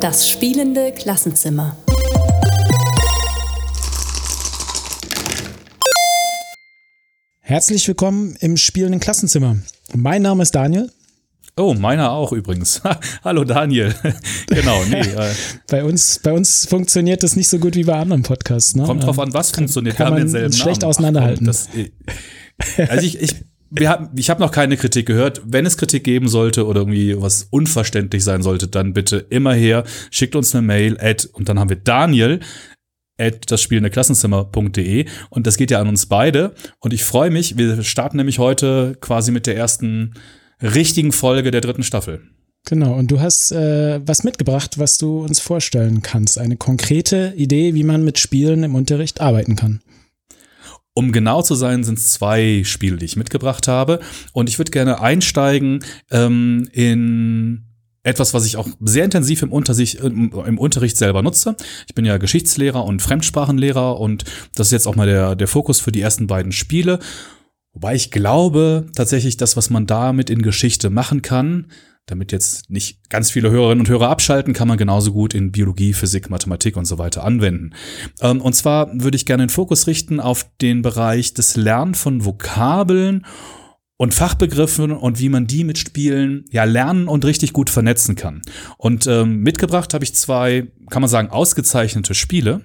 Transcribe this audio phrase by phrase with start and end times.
[0.00, 1.76] Das spielende Klassenzimmer.
[7.40, 9.56] Herzlich willkommen im spielenden Klassenzimmer.
[9.94, 10.90] Mein Name ist Daniel.
[11.56, 12.82] Oh, meiner auch übrigens.
[13.24, 13.94] Hallo Daniel.
[14.46, 15.00] genau, nee.
[15.16, 15.34] Äh,
[15.68, 18.74] bei, uns, bei uns funktioniert das nicht so gut wie bei anderen Podcasts.
[18.76, 18.84] Ne?
[18.84, 19.96] Kommt drauf an, was kann, funktioniert.
[19.96, 20.90] Kann man schlecht Namen.
[20.90, 21.48] auseinanderhalten.
[21.48, 21.88] Ach, komm,
[22.76, 23.34] das, also ich, ich
[23.70, 25.42] wir haben, ich habe noch keine Kritik gehört.
[25.44, 29.84] Wenn es Kritik geben sollte oder irgendwie was unverständlich sein sollte, dann bitte immer her,
[30.10, 32.40] schickt uns eine Mail at, und dann haben wir Daniel
[33.18, 37.56] at das spielende Klassenzimmer.de und das geht ja an uns beide und ich freue mich,
[37.56, 40.14] wir starten nämlich heute quasi mit der ersten
[40.62, 42.22] richtigen Folge der dritten Staffel.
[42.68, 46.36] Genau, und du hast äh, was mitgebracht, was du uns vorstellen kannst.
[46.36, 49.80] Eine konkrete Idee, wie man mit Spielen im Unterricht arbeiten kann.
[50.98, 54.00] Um genau zu sein, sind es zwei Spiele, die ich mitgebracht habe.
[54.32, 57.66] Und ich würde gerne einsteigen ähm, in
[58.02, 61.54] etwas, was ich auch sehr intensiv im, Untersicht, im, im, Unterricht selber nutze.
[61.86, 65.80] Ich bin ja Geschichtslehrer und Fremdsprachenlehrer und das ist jetzt auch mal der, der Fokus
[65.80, 66.98] für die ersten beiden Spiele.
[67.74, 71.66] Wobei ich glaube, tatsächlich das, was man damit in Geschichte machen kann,
[72.06, 75.92] damit jetzt nicht ganz viele Hörerinnen und Hörer abschalten, kann man genauso gut in Biologie,
[75.92, 77.72] Physik, Mathematik und so weiter anwenden.
[78.20, 82.24] Ähm, und zwar würde ich gerne den Fokus richten auf den Bereich des Lernen von
[82.24, 83.26] Vokabeln
[83.96, 88.42] und Fachbegriffen und wie man die mit Spielen ja lernen und richtig gut vernetzen kann.
[88.76, 92.60] Und ähm, mitgebracht habe ich zwei, kann man sagen, ausgezeichnete Spiele.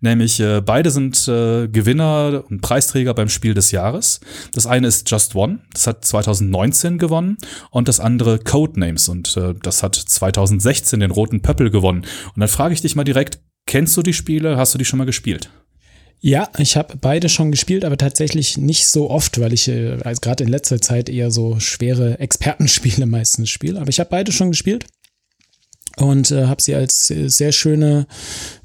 [0.00, 4.20] Nämlich äh, beide sind äh, Gewinner und Preisträger beim Spiel des Jahres.
[4.52, 7.36] Das eine ist Just One, das hat 2019 gewonnen,
[7.70, 12.04] und das andere Codenames und äh, das hat 2016 den roten Pöppel gewonnen.
[12.34, 14.56] Und dann frage ich dich mal direkt, kennst du die Spiele?
[14.56, 15.50] Hast du die schon mal gespielt?
[16.20, 20.20] Ja, ich habe beide schon gespielt, aber tatsächlich nicht so oft, weil ich äh, also
[20.20, 23.80] gerade in letzter Zeit eher so schwere Expertenspiele meistens spiele.
[23.80, 24.86] Aber ich habe beide schon gespielt
[25.98, 28.06] und äh, habe sie als sehr schöne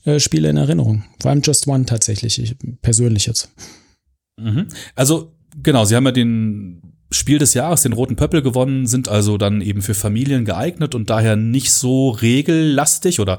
[0.05, 1.03] äh, Spiele in Erinnerung.
[1.19, 3.51] Vor allem Just One tatsächlich, ich, persönlich jetzt.
[4.39, 4.67] Mhm.
[4.95, 9.38] Also genau, sie haben ja den Spiel des Jahres, den Roten Pöppel gewonnen, sind also
[9.38, 13.38] dann eben für Familien geeignet und daher nicht so regellastig oder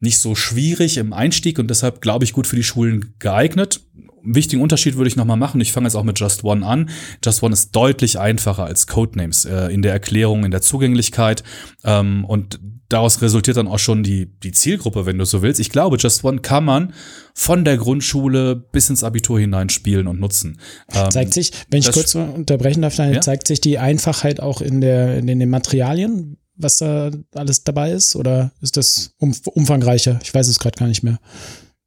[0.00, 3.80] nicht so schwierig im Einstieg und deshalb glaube ich gut für die Schulen geeignet.
[4.22, 5.60] Wichtigen Unterschied würde ich nochmal machen.
[5.60, 6.90] Ich fange jetzt auch mit Just One an.
[7.24, 11.44] Just One ist deutlich einfacher als Codenames äh, in der Erklärung, in der Zugänglichkeit.
[11.84, 15.60] Ähm, und daraus resultiert dann auch schon die, die Zielgruppe, wenn du so willst.
[15.60, 16.92] Ich glaube, Just One kann man
[17.34, 20.60] von der Grundschule bis ins Abitur hinein spielen und nutzen.
[20.92, 23.20] Ähm, zeigt sich, wenn ich kurz unterbrechen darf, dann ja?
[23.20, 28.16] zeigt sich die Einfachheit auch in, der, in den Materialien, was da alles dabei ist?
[28.16, 30.18] Oder ist das um, umfangreicher?
[30.22, 31.18] Ich weiß es gerade gar nicht mehr.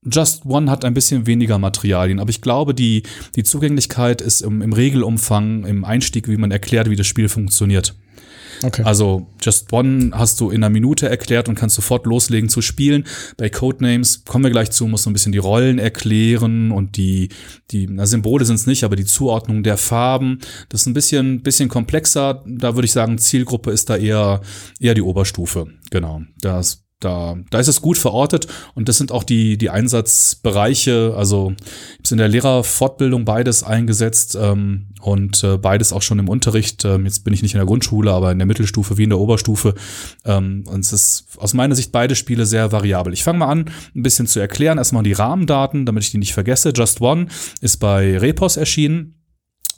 [0.04, 3.04] Just One hat ein bisschen weniger Materialien, aber ich glaube, die,
[3.36, 7.96] die Zugänglichkeit ist im, im Regelumfang, im Einstieg, wie man erklärt, wie das Spiel funktioniert.
[8.64, 8.84] Okay.
[8.84, 13.06] Also Just One hast du in einer Minute erklärt und kannst sofort loslegen zu spielen.
[13.38, 17.30] Bei Codenames kommen wir gleich zu, musst du ein bisschen die Rollen erklären und die,
[17.72, 20.40] die na, Symbole sind es nicht, aber die Zuordnung der Farben.
[20.70, 22.44] Das ist ein bisschen, bisschen komplexer.
[22.46, 24.42] Da würde ich sagen, Zielgruppe ist da eher,
[24.80, 25.68] eher die Oberstufe.
[25.90, 26.22] Genau.
[26.42, 31.14] Das da, da ist es gut verortet und das sind auch die, die Einsatzbereiche.
[31.16, 31.54] Also
[32.04, 36.84] ich habe in der Lehrerfortbildung beides eingesetzt ähm, und äh, beides auch schon im Unterricht.
[36.84, 39.20] Ähm, jetzt bin ich nicht in der Grundschule, aber in der Mittelstufe wie in der
[39.20, 39.76] Oberstufe.
[40.26, 43.14] Ähm, und es ist aus meiner Sicht beide Spiele sehr variabel.
[43.14, 44.78] Ich fange mal an, ein bisschen zu erklären.
[44.78, 46.74] Erstmal die Rahmendaten, damit ich die nicht vergesse.
[46.76, 47.28] Just One
[47.62, 49.19] ist bei Repos erschienen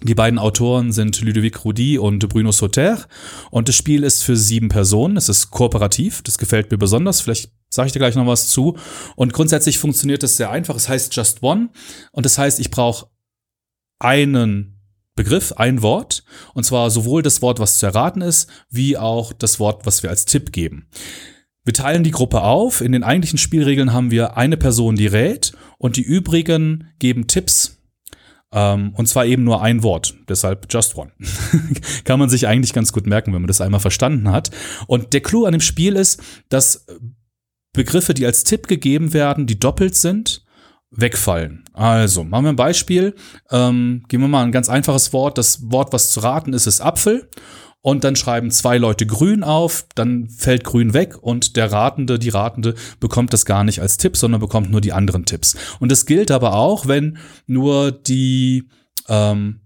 [0.04, 3.06] die beiden Autoren sind Ludovic Roudy und Bruno Sauter.
[3.52, 5.16] Und das Spiel ist für sieben Personen.
[5.16, 6.24] Es ist kooperativ.
[6.24, 7.22] Das gefällt mir besonders.
[7.22, 8.78] Vielleicht sage ich dir gleich noch was zu.
[9.16, 10.76] Und grundsätzlich funktioniert es sehr einfach.
[10.76, 11.70] Es heißt Just One.
[12.12, 13.08] Und das heißt, ich brauche
[14.00, 14.80] einen
[15.16, 16.24] Begriff, ein Wort.
[16.56, 20.10] Und zwar sowohl das Wort, was zu erraten ist, wie auch das Wort, was wir
[20.10, 20.88] als Tipp geben.
[21.64, 22.82] Wir teilen die Gruppe auf.
[22.82, 27.81] In den eigentlichen Spielregeln haben wir eine Person, die rät und die übrigen geben Tipps
[28.54, 31.12] ähm, und zwar eben nur ein Wort, deshalb just one.
[32.04, 34.52] Kann man sich eigentlich ganz gut merken, wenn man das einmal verstanden hat.
[34.88, 36.86] Und der Clou an dem Spiel ist, dass
[37.74, 40.46] Begriffe, die als Tipp gegeben werden, die doppelt sind,
[40.92, 41.64] wegfallen.
[41.74, 43.16] Also, machen wir ein Beispiel.
[43.50, 45.38] Ähm, geben wir mal ein ganz einfaches Wort.
[45.38, 47.30] Das Wort, was zu raten ist, ist Apfel
[47.82, 52.30] und dann schreiben zwei Leute grün auf, dann fällt grün weg und der Ratende, die
[52.30, 55.56] Ratende bekommt das gar nicht als Tipp, sondern bekommt nur die anderen Tipps.
[55.80, 57.18] Und das gilt aber auch, wenn
[57.48, 58.70] nur die
[59.08, 59.62] ähm,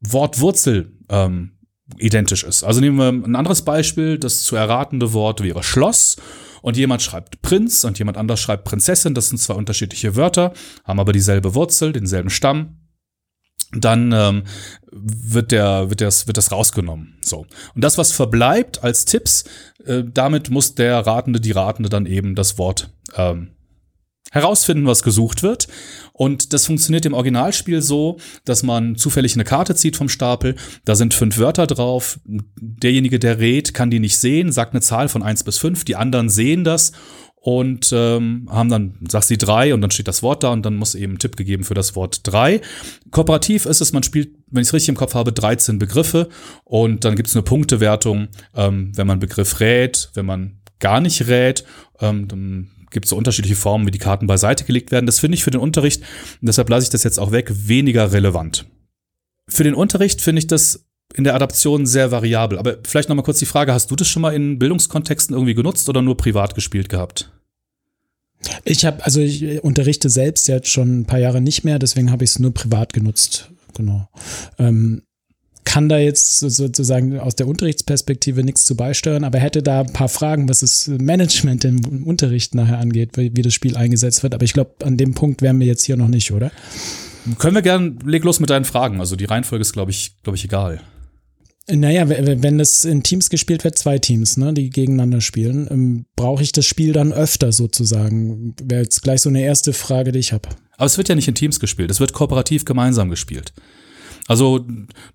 [0.00, 1.52] Wortwurzel ähm,
[1.98, 2.64] identisch ist.
[2.64, 6.16] Also nehmen wir ein anderes Beispiel, das zu erratende Wort wäre Schloss
[6.62, 11.00] und jemand schreibt Prinz und jemand anders schreibt Prinzessin, das sind zwei unterschiedliche Wörter, haben
[11.00, 12.81] aber dieselbe Wurzel, denselben Stamm
[13.74, 14.42] dann ähm,
[14.90, 19.44] wird der wird das wird das rausgenommen so und das was verbleibt als Tipps
[19.84, 23.52] äh, damit muss der Ratende die Ratende dann eben das Wort ähm,
[24.32, 25.68] herausfinden, was gesucht wird.
[26.14, 30.56] Und das funktioniert im Originalspiel so, dass man zufällig eine Karte zieht vom Stapel.
[30.84, 32.18] Da sind fünf Wörter drauf.
[32.24, 35.84] Derjenige, der rät, kann die nicht sehen, sagt eine Zahl von eins bis fünf.
[35.84, 36.92] Die anderen sehen das
[37.42, 40.76] und ähm, haben dann, sagst sie drei und dann steht das Wort da und dann
[40.76, 42.60] muss eben ein Tipp gegeben für das Wort drei.
[43.10, 46.28] Kooperativ ist es, man spielt, wenn ich es richtig im Kopf habe, 13 Begriffe
[46.62, 51.26] und dann gibt es eine Punktewertung, ähm, wenn man Begriff rät, wenn man gar nicht
[51.26, 51.64] rät,
[52.00, 55.06] ähm, dann gibt es so unterschiedliche Formen, wie die Karten beiseite gelegt werden.
[55.06, 56.04] Das finde ich für den Unterricht,
[56.42, 58.66] deshalb lasse ich das jetzt auch weg, weniger relevant.
[59.48, 62.58] Für den Unterricht finde ich das in der Adaption sehr variabel.
[62.58, 65.54] Aber vielleicht noch mal kurz die Frage, hast du das schon mal in Bildungskontexten irgendwie
[65.54, 67.30] genutzt oder nur privat gespielt gehabt?
[68.64, 72.24] Ich habe, also ich unterrichte selbst jetzt schon ein paar Jahre nicht mehr, deswegen habe
[72.24, 73.50] ich es nur privat genutzt.
[73.74, 74.08] Genau.
[74.58, 75.02] Ähm,
[75.64, 80.08] kann da jetzt sozusagen aus der Unterrichtsperspektive nichts zu beisteuern, aber hätte da ein paar
[80.08, 84.34] Fragen, was das Management im Unterricht nachher angeht, wie, wie das Spiel eingesetzt wird.
[84.34, 86.50] Aber ich glaube, an dem Punkt wären wir jetzt hier noch nicht, oder?
[87.38, 88.98] Können wir gern, leg los mit deinen Fragen.
[88.98, 90.80] Also die Reihenfolge ist, glaube ich, glaube ich, egal.
[91.68, 96.42] Naja, wenn das in Teams gespielt wird, zwei Teams, ne, die gegeneinander spielen, ähm, brauche
[96.42, 98.54] ich das Spiel dann öfter sozusagen?
[98.60, 100.48] Wäre jetzt gleich so eine erste Frage, die ich habe.
[100.76, 103.52] Aber es wird ja nicht in Teams gespielt, es wird kooperativ gemeinsam gespielt.
[104.26, 104.66] Also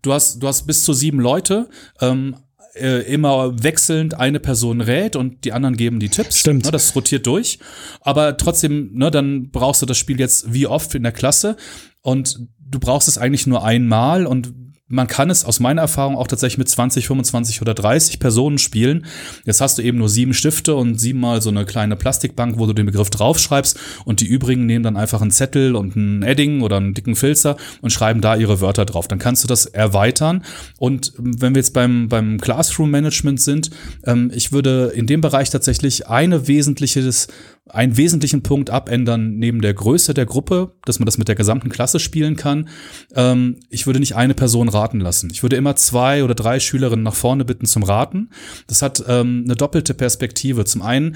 [0.02, 2.38] du hast, du hast bis zu sieben Leute, ähm,
[2.76, 6.40] äh, immer wechselnd eine Person rät und die anderen geben die Tipps.
[6.40, 6.66] Stimmt.
[6.66, 7.60] Ne, das rotiert durch.
[8.02, 11.58] Aber trotzdem, ne, dann brauchst du das Spiel jetzt wie oft in der Klasse
[12.02, 14.54] und du brauchst es eigentlich nur einmal und
[14.90, 19.06] man kann es aus meiner Erfahrung auch tatsächlich mit 20, 25 oder 30 Personen spielen.
[19.46, 22.74] Jetzt hast du eben nur sieben Stifte und siebenmal so eine kleine Plastikbank, wo du
[22.74, 26.78] den Begriff draufschreibst und die übrigen nehmen dann einfach einen Zettel und einen Edding oder
[26.78, 29.08] einen dicken Filzer und schreiben da ihre Wörter drauf.
[29.08, 30.44] Dann kannst du das erweitern.
[30.78, 33.72] Und wenn wir jetzt beim, beim Classroom Management sind,
[34.06, 37.28] ähm, ich würde in dem Bereich tatsächlich eine wesentliches
[37.70, 41.70] einen wesentlichen Punkt abändern neben der Größe der Gruppe, dass man das mit der gesamten
[41.70, 42.70] Klasse spielen kann.
[43.16, 45.30] Ähm, ich würde nicht eine Person raten lassen.
[45.32, 48.30] Ich würde immer zwei oder drei Schülerinnen nach vorne bitten zum Raten.
[48.68, 50.66] Das hat ähm, eine doppelte Perspektive.
[50.66, 51.16] Zum einen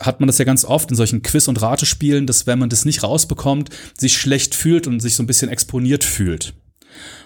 [0.00, 2.84] hat man das ja ganz oft in solchen Quiz- und Ratespielen, dass wenn man das
[2.84, 6.54] nicht rausbekommt, sich schlecht fühlt und sich so ein bisschen exponiert fühlt.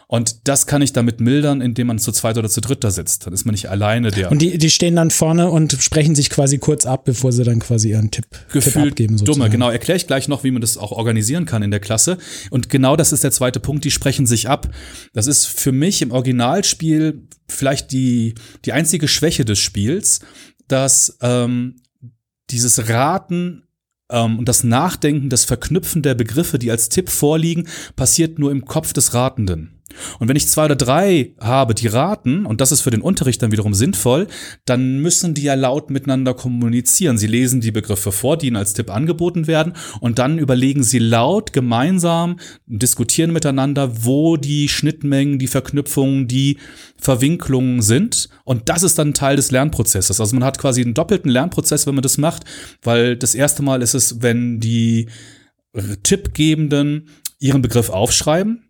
[0.08, 3.26] Und das kann ich damit mildern, indem man zu zweit oder zu dritt da sitzt.
[3.26, 4.30] Dann ist man nicht alleine der.
[4.30, 7.58] Und die, die stehen dann vorne und sprechen sich quasi kurz ab, bevor sie dann
[7.58, 9.18] quasi ihren Tipp, Gefühlt Tipp abgeben.
[9.18, 9.40] Sozusagen.
[9.40, 9.70] Dumme, genau.
[9.70, 12.18] Erkläre ich gleich noch, wie man das auch organisieren kann in der Klasse.
[12.50, 14.68] Und genau das ist der zweite Punkt, die sprechen sich ab.
[15.12, 20.20] Das ist für mich im Originalspiel vielleicht die, die einzige Schwäche des Spiels,
[20.68, 21.80] dass ähm,
[22.50, 23.64] dieses Raten
[24.08, 27.66] ähm, und das Nachdenken, das Verknüpfen der Begriffe, die als Tipp vorliegen,
[27.96, 29.75] passiert nur im Kopf des Ratenden.
[30.18, 33.42] Und wenn ich zwei oder drei habe, die raten, und das ist für den Unterricht
[33.42, 34.26] dann wiederum sinnvoll,
[34.64, 37.18] dann müssen die ja laut miteinander kommunizieren.
[37.18, 40.98] Sie lesen die Begriffe vor, die ihnen als Tipp angeboten werden, und dann überlegen sie
[40.98, 46.58] laut gemeinsam, diskutieren miteinander, wo die Schnittmengen, die Verknüpfungen, die
[46.98, 48.28] Verwinklungen sind.
[48.44, 50.20] Und das ist dann Teil des Lernprozesses.
[50.20, 52.44] Also man hat quasi einen doppelten Lernprozess, wenn man das macht,
[52.82, 55.08] weil das erste Mal ist es, wenn die
[56.02, 57.08] Tippgebenden
[57.38, 58.65] ihren Begriff aufschreiben,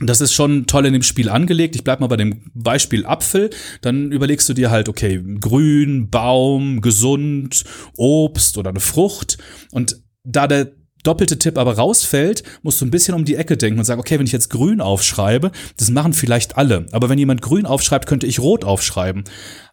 [0.00, 1.74] das ist schon toll in dem Spiel angelegt.
[1.74, 3.50] Ich bleib mal bei dem Beispiel Apfel.
[3.80, 7.64] Dann überlegst du dir halt, okay, grün, Baum, gesund,
[7.96, 9.38] Obst oder eine Frucht.
[9.70, 10.72] Und da der
[11.06, 14.18] doppelte Tipp aber rausfällt, musst du ein bisschen um die Ecke denken und sagen, okay,
[14.18, 16.86] wenn ich jetzt grün aufschreibe, das machen vielleicht alle.
[16.92, 19.24] Aber wenn jemand grün aufschreibt, könnte ich rot aufschreiben.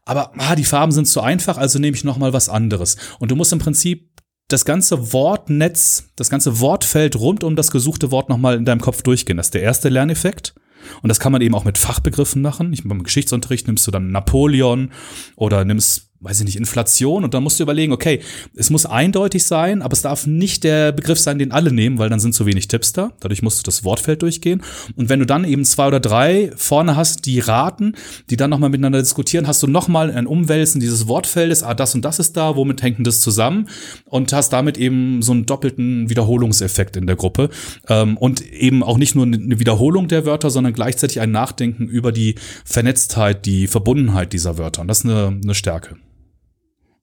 [0.05, 2.97] Aber ah, die Farben sind zu einfach, also nehme ich noch mal was anderes.
[3.19, 4.12] Und du musst im Prinzip
[4.53, 9.01] das ganze Wortnetz, das ganze Wortfeld rund um das gesuchte Wort nochmal in deinem Kopf
[9.01, 9.37] durchgehen.
[9.37, 10.53] Das ist der erste Lerneffekt.
[11.01, 12.71] Und das kann man eben auch mit Fachbegriffen machen.
[12.73, 14.91] Ich, beim Geschichtsunterricht nimmst du dann Napoleon
[15.35, 18.21] oder nimmst weiß ich nicht, Inflation und dann musst du überlegen, okay,
[18.55, 22.09] es muss eindeutig sein, aber es darf nicht der Begriff sein, den alle nehmen, weil
[22.09, 23.11] dann sind zu wenig Tipps da.
[23.19, 24.61] Dadurch musst du das Wortfeld durchgehen.
[24.95, 27.95] Und wenn du dann eben zwei oder drei vorne hast, die raten,
[28.29, 32.05] die dann nochmal miteinander diskutieren, hast du nochmal ein Umwälzen dieses Wortfeldes, ah, das und
[32.05, 33.67] das ist da, womit hängt denn das zusammen?
[34.05, 37.49] Und hast damit eben so einen doppelten Wiederholungseffekt in der Gruppe.
[37.89, 42.11] Ähm, und eben auch nicht nur eine Wiederholung der Wörter, sondern gleichzeitig ein Nachdenken über
[42.13, 44.81] die Vernetztheit, die Verbundenheit dieser Wörter.
[44.81, 45.97] Und das ist eine, eine Stärke.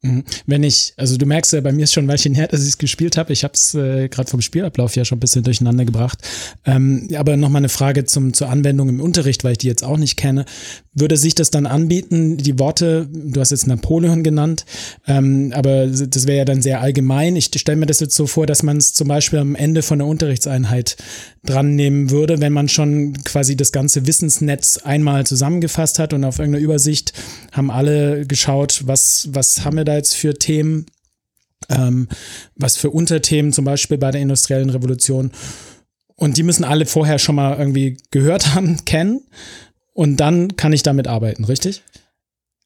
[0.02, 0.25] Mhm.
[0.47, 2.69] Wenn ich, also du merkst ja, bei mir ist schon ein Weilchen her, dass ich
[2.69, 3.33] es gespielt habe.
[3.33, 6.19] Ich habe es äh, gerade vom Spielablauf ja schon ein bisschen durcheinander gebracht.
[6.64, 9.99] Ähm, aber nochmal eine Frage zum, zur Anwendung im Unterricht, weil ich die jetzt auch
[9.99, 10.47] nicht kenne.
[10.95, 14.64] Würde sich das dann anbieten, die Worte, du hast jetzt Napoleon genannt,
[15.07, 17.37] ähm, aber das wäre ja dann sehr allgemein.
[17.37, 19.99] Ich stelle mir das jetzt so vor, dass man es zum Beispiel am Ende von
[19.99, 20.97] der Unterrichtseinheit
[21.45, 26.38] dran nehmen würde, wenn man schon quasi das ganze Wissensnetz einmal zusammengefasst hat und auf
[26.38, 27.12] irgendeiner Übersicht
[27.52, 30.87] haben alle geschaut, was, was haben wir da jetzt für Themen,
[31.68, 32.09] ähm,
[32.56, 35.30] was für Unterthemen zum Beispiel bei der industriellen Revolution.
[36.16, 39.23] Und die müssen alle vorher schon mal irgendwie gehört haben, kennen.
[39.92, 41.82] Und dann kann ich damit arbeiten, richtig?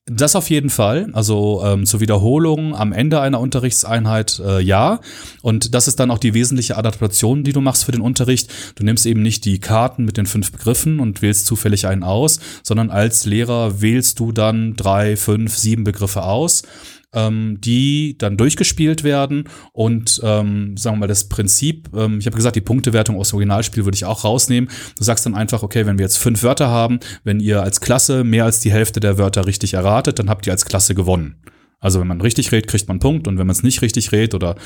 [0.06, 1.08] Das auf jeden Fall.
[1.14, 5.00] Also ähm, zur Wiederholung am Ende einer Unterrichtseinheit äh, ja.
[5.40, 8.52] Und das ist dann auch die wesentliche Adaptation, die du machst für den Unterricht.
[8.74, 12.38] Du nimmst eben nicht die Karten mit den fünf Begriffen und wählst zufällig einen aus,
[12.62, 16.64] sondern als Lehrer wählst du dann drei, fünf, sieben Begriffe aus
[17.14, 22.36] ähm, die dann durchgespielt werden und ähm, sagen wir mal das Prinzip, ähm, ich habe
[22.36, 24.70] gesagt, die Punktewertung aus dem Originalspiel würde ich auch rausnehmen.
[24.98, 28.24] Du sagst dann einfach, okay, wenn wir jetzt fünf Wörter haben, wenn ihr als Klasse
[28.24, 31.36] mehr als die Hälfte der Wörter richtig erratet, dann habt ihr als Klasse gewonnen.
[31.80, 34.10] Also wenn man richtig redet, kriegt man einen Punkt und wenn man es nicht richtig
[34.10, 34.56] redet oder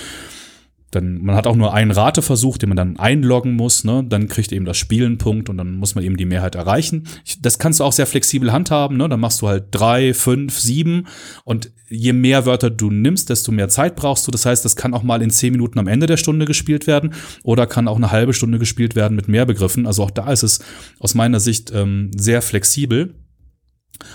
[0.90, 4.04] dann, man hat auch nur einen Rateversuch, den man dann einloggen muss, ne?
[4.09, 7.07] Dann kriegt eben das Spiel einen Punkt und dann muss man eben die Mehrheit erreichen.
[7.40, 9.07] Das kannst du auch sehr flexibel handhaben, ne?
[9.09, 11.07] Dann machst du halt drei, fünf, sieben
[11.45, 14.30] und je mehr Wörter du nimmst, desto mehr Zeit brauchst du.
[14.30, 17.12] Das heißt, das kann auch mal in zehn Minuten am Ende der Stunde gespielt werden
[17.42, 19.87] oder kann auch eine halbe Stunde gespielt werden mit mehr Begriffen.
[19.87, 20.61] Also auch da ist es
[20.99, 23.14] aus meiner Sicht ähm, sehr flexibel.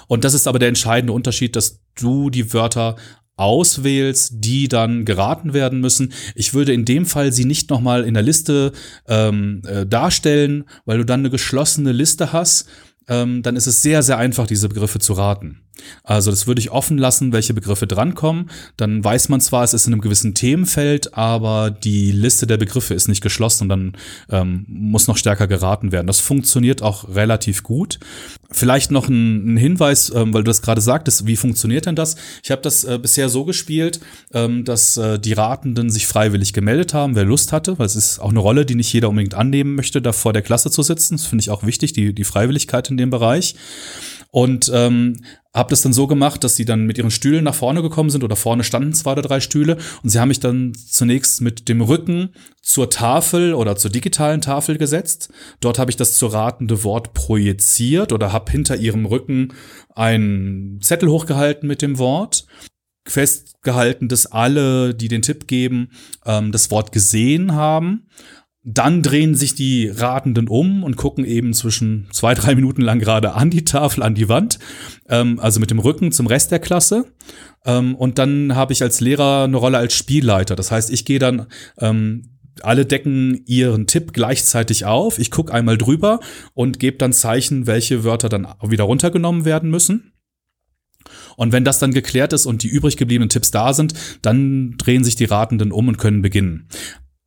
[0.08, 2.96] Und das ist aber der entscheidende Unterschied, dass du die Wörter
[3.36, 6.14] auswählst, die dann geraten werden müssen.
[6.36, 8.72] Ich würde in dem Fall sie nicht nochmal in der Liste
[9.08, 12.68] ähm, äh, darstellen, weil du dann eine geschlossene Liste hast.
[13.08, 15.62] Ähm, dann ist es sehr, sehr einfach, diese Begriffe zu raten.
[16.04, 18.50] Also das würde ich offen lassen, welche Begriffe drankommen.
[18.78, 22.94] Dann weiß man zwar, es ist in einem gewissen Themenfeld, aber die Liste der Begriffe
[22.94, 23.94] ist nicht geschlossen und dann
[24.30, 26.08] ähm, muss noch stärker geraten werden.
[26.08, 28.00] Das funktioniert auch relativ gut.
[28.52, 32.16] Vielleicht noch ein, ein Hinweis, ähm, weil du das gerade sagtest, wie funktioniert denn das?
[32.44, 34.00] Ich habe das äh, bisher so gespielt,
[34.34, 38.20] ähm, dass äh, die Ratenden sich freiwillig gemeldet haben, wer Lust hatte, weil es ist
[38.20, 41.16] auch eine Rolle, die nicht jeder unbedingt annehmen möchte, da vor der Klasse zu sitzen.
[41.16, 43.56] Das finde ich auch wichtig, die, die Freiwilligkeit in dem Bereich.
[44.30, 45.22] Und ähm,
[45.54, 48.24] habe das dann so gemacht, dass sie dann mit ihren Stühlen nach vorne gekommen sind
[48.24, 51.82] oder vorne standen zwei oder drei Stühle und sie haben mich dann zunächst mit dem
[51.82, 52.30] Rücken
[52.62, 55.32] zur Tafel oder zur digitalen Tafel gesetzt.
[55.60, 59.54] Dort habe ich das zu ratende Wort projiziert oder habe hinter ihrem Rücken
[59.96, 62.46] einen Zettel hochgehalten mit dem Wort
[63.06, 65.90] festgehalten, dass alle, die den Tipp geben,
[66.26, 68.08] ähm, das Wort gesehen haben
[68.64, 73.34] dann drehen sich die Ratenden um und gucken eben zwischen zwei, drei Minuten lang gerade
[73.34, 74.58] an die Tafel, an die Wand,
[75.10, 77.06] ähm, also mit dem Rücken zum Rest der Klasse.
[77.66, 80.56] Ähm, und dann habe ich als Lehrer eine Rolle als Spielleiter.
[80.56, 85.20] Das heißt, ich gehe dann ähm, alle decken ihren Tipp gleichzeitig auf.
[85.20, 86.22] Ich gucke einmal drüber
[86.54, 90.14] und gebe dann Zeichen, welche Wörter dann wieder runtergenommen werden müssen.
[91.36, 95.04] Und wenn das dann geklärt ist und die übrig gebliebenen Tipps da sind, dann drehen
[95.04, 96.70] sich die Ratenden um und können beginnen.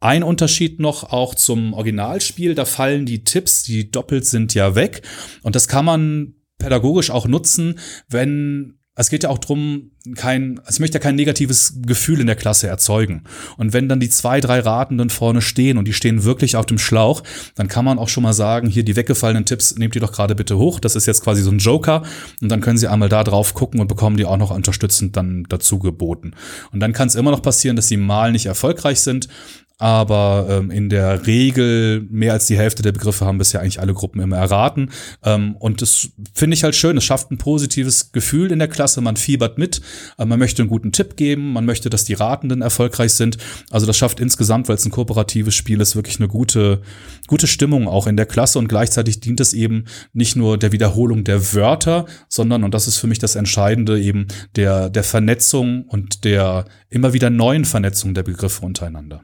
[0.01, 5.03] Ein Unterschied noch auch zum Originalspiel, da fallen die Tipps, die doppelt sind, ja weg.
[5.43, 10.79] Und das kann man pädagogisch auch nutzen, wenn es geht ja auch drum, kein, es
[10.81, 13.25] möchte ja kein negatives Gefühl in der Klasse erzeugen.
[13.59, 16.79] Und wenn dann die zwei, drei Ratenden vorne stehen und die stehen wirklich auf dem
[16.79, 17.23] Schlauch,
[17.57, 20.35] dann kann man auch schon mal sagen, hier die weggefallenen Tipps nehmt ihr doch gerade
[20.35, 20.81] bitte hoch.
[20.81, 22.05] Das ist jetzt quasi so ein Joker.
[22.41, 25.45] Und dann können sie einmal da drauf gucken und bekommen die auch noch unterstützend dann
[25.51, 26.33] dazu geboten.
[26.73, 29.29] Und dann kann es immer noch passieren, dass sie mal nicht erfolgreich sind
[29.79, 33.93] aber ähm, in der Regel mehr als die Hälfte der Begriffe haben bisher eigentlich alle
[33.93, 34.91] Gruppen immer erraten.
[35.23, 36.97] Ähm, und das finde ich halt schön.
[36.97, 39.03] Es schafft ein positives Gefühl in der Klasse.
[39.03, 39.83] Man fiebert mit.
[40.17, 41.53] Äh, man möchte einen guten Tipp geben.
[41.53, 43.37] Man möchte, dass die Ratenden erfolgreich sind.
[43.71, 46.81] Also das schafft insgesamt, weil es ein kooperatives Spiel ist, wirklich eine gute,
[47.27, 48.59] gute Stimmung auch in der Klasse.
[48.59, 52.97] Und gleichzeitig dient es eben nicht nur der Wiederholung der Wörter, sondern, und das ist
[52.97, 58.23] für mich das Entscheidende, eben der, der Vernetzung und der immer wieder neuen Vernetzung der
[58.23, 59.23] Begriffe untereinander.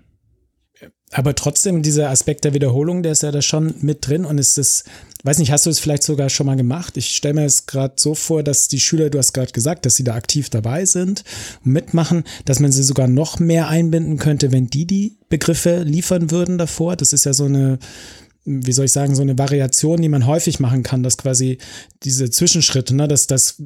[1.13, 4.57] Aber trotzdem, dieser Aspekt der Wiederholung, der ist ja da schon mit drin und ist
[4.57, 4.85] es,
[5.25, 6.97] weiß nicht, hast du es vielleicht sogar schon mal gemacht?
[6.97, 9.95] Ich stelle mir es gerade so vor, dass die Schüler, du hast gerade gesagt, dass
[9.95, 11.25] sie da aktiv dabei sind
[11.63, 16.57] mitmachen, dass man sie sogar noch mehr einbinden könnte, wenn die die Begriffe liefern würden
[16.57, 16.97] davor.
[16.97, 17.79] Das ist ja so eine,
[18.45, 21.59] wie soll ich sagen, so eine Variation, die man häufig machen kann, dass quasi
[22.03, 23.63] diese Zwischenschritte, ne, dass das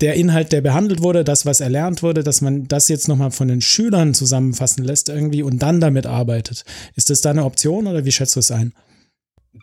[0.00, 3.48] der Inhalt, der behandelt wurde, das, was erlernt wurde, dass man das jetzt nochmal von
[3.48, 6.64] den Schülern zusammenfassen lässt irgendwie und dann damit arbeitet.
[6.94, 8.72] Ist das da eine Option oder wie schätzt du es ein?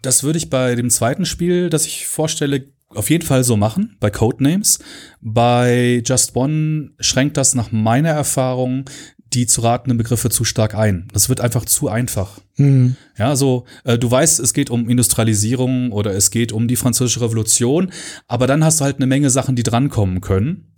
[0.02, 3.96] Das würde ich bei dem zweiten Spiel, das ich vorstelle, auf jeden Fall so machen
[4.00, 4.80] bei Codenames.
[5.22, 8.86] Bei Just One schränkt das nach meiner Erfahrung
[9.34, 11.08] die zu ratenden Begriffe zu stark ein.
[11.14, 12.40] Das wird einfach zu einfach.
[12.58, 12.96] Mhm.
[13.18, 17.22] Ja, so, äh, du weißt, es geht um Industrialisierung oder es geht um die französische
[17.22, 17.92] Revolution,
[18.28, 20.74] aber dann hast du halt eine Menge Sachen, die drankommen können.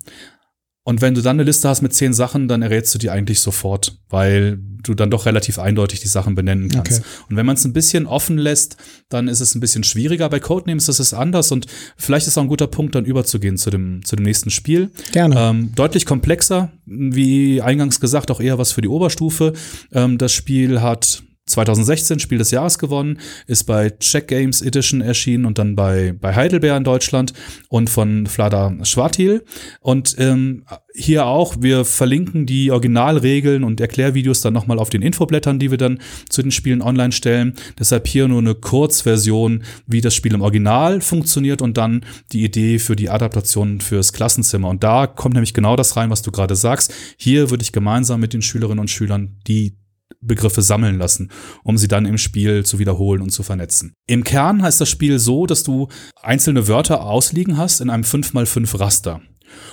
[0.89, 3.41] Und wenn du dann eine Liste hast mit zehn Sachen, dann errätst du die eigentlich
[3.41, 7.01] sofort, weil du dann doch relativ eindeutig die Sachen benennen kannst.
[7.01, 7.09] Okay.
[7.29, 8.75] Und wenn man es ein bisschen offen lässt,
[9.07, 10.27] dann ist es ein bisschen schwieriger.
[10.29, 13.69] Bei Codenames ist es anders und vielleicht ist auch ein guter Punkt, dann überzugehen zu
[13.69, 14.89] dem, zu dem nächsten Spiel.
[15.11, 15.35] Gerne.
[15.37, 19.53] Ähm, deutlich komplexer, wie eingangs gesagt, auch eher was für die Oberstufe.
[19.93, 25.45] Ähm, das Spiel hat 2016 Spiel des Jahres gewonnen, ist bei Check Games Edition erschienen
[25.45, 27.33] und dann bei, bei Heidelberg in Deutschland
[27.67, 29.43] und von Vlada Schwartil.
[29.81, 30.63] Und ähm,
[30.93, 35.77] hier auch, wir verlinken die Originalregeln und Erklärvideos dann nochmal auf den Infoblättern, die wir
[35.77, 37.53] dann zu den Spielen online stellen.
[37.77, 42.79] Deshalb hier nur eine Kurzversion, wie das Spiel im Original funktioniert und dann die Idee
[42.79, 44.69] für die Adaptation fürs Klassenzimmer.
[44.69, 46.93] Und da kommt nämlich genau das rein, was du gerade sagst.
[47.17, 49.78] Hier würde ich gemeinsam mit den Schülerinnen und Schülern die
[50.21, 51.31] Begriffe sammeln lassen,
[51.63, 53.93] um sie dann im Spiel zu wiederholen und zu vernetzen.
[54.07, 55.87] Im Kern heißt das Spiel so, dass du
[56.21, 59.21] einzelne Wörter ausliegen hast in einem 5x5 Raster.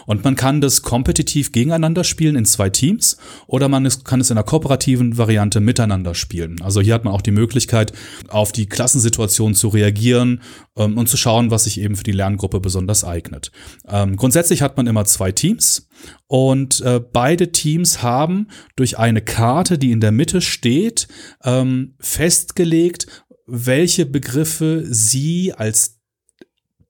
[0.06, 3.16] Und man kann das kompetitiv gegeneinander spielen in zwei Teams
[3.46, 6.60] oder man kann es in einer kooperativen Variante miteinander spielen.
[6.62, 7.92] Also hier hat man auch die Möglichkeit,
[8.28, 10.42] auf die Klassensituation zu reagieren
[10.76, 13.50] ähm, und zu schauen, was sich eben für die Lerngruppe besonders eignet.
[13.88, 15.88] Ähm, grundsätzlich hat man immer zwei Teams
[16.26, 21.08] und äh, beide Teams haben durch eine Karte, die in der Mitte steht,
[21.44, 23.06] ähm, festgelegt,
[23.46, 26.00] welche Begriffe sie als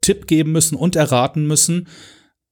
[0.01, 1.89] Tipp geben müssen und erraten müssen,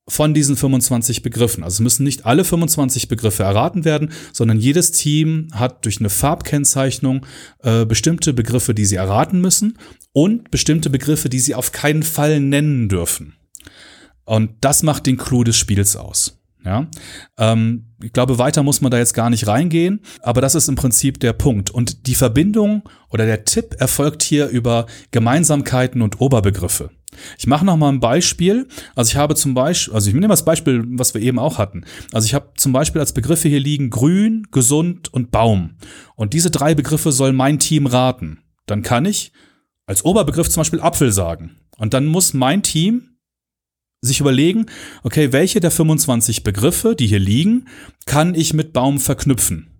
[0.08, 1.64] von diesen 25 Begriffen.
[1.64, 6.10] Also es müssen nicht alle 25 Begriffe erraten werden, sondern jedes Team hat durch eine
[6.10, 7.24] Farbkennzeichnung
[7.62, 9.78] äh, bestimmte Begriffe, die sie erraten müssen
[10.12, 13.34] und bestimmte Begriffe, die sie auf keinen Fall nennen dürfen.
[14.24, 16.38] Und das macht den Clou des Spiels aus.
[16.64, 16.88] Ja,
[17.38, 20.76] ähm, ich glaube, weiter muss man da jetzt gar nicht reingehen, aber das ist im
[20.76, 21.70] Prinzip der Punkt.
[21.70, 26.90] Und die Verbindung oder der Tipp erfolgt hier über Gemeinsamkeiten und Oberbegriffe.
[27.38, 28.66] Ich mache noch mal ein Beispiel.
[28.94, 31.84] Also ich habe zum Beispiel, also ich nehme das Beispiel, was wir eben auch hatten.
[32.12, 35.76] Also ich habe zum Beispiel als Begriffe hier liegen grün, gesund und Baum.
[36.16, 38.42] Und diese drei Begriffe soll mein Team raten.
[38.66, 39.32] Dann kann ich
[39.86, 41.56] als Oberbegriff zum Beispiel Apfel sagen.
[41.76, 43.13] Und dann muss mein Team
[44.04, 44.66] sich überlegen,
[45.02, 47.66] okay, welche der 25 Begriffe, die hier liegen,
[48.06, 49.70] kann ich mit Baum verknüpfen?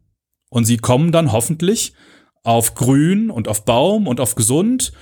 [0.50, 1.94] Und sie kommen dann hoffentlich
[2.42, 4.92] auf grün und auf Baum und auf gesund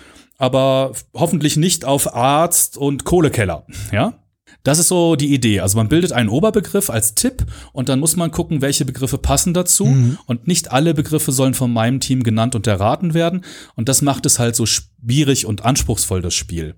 [0.42, 4.18] aber hoffentlich nicht auf Arzt und Kohlekeller, ja?
[4.64, 5.60] Das ist so die Idee.
[5.60, 9.54] Also man bildet einen Oberbegriff als Tipp und dann muss man gucken, welche Begriffe passen
[9.54, 9.86] dazu.
[9.86, 10.18] Mhm.
[10.26, 13.44] Und nicht alle Begriffe sollen von meinem Team genannt und erraten werden.
[13.76, 16.74] Und das macht es halt so schwierig und anspruchsvoll, das Spiel.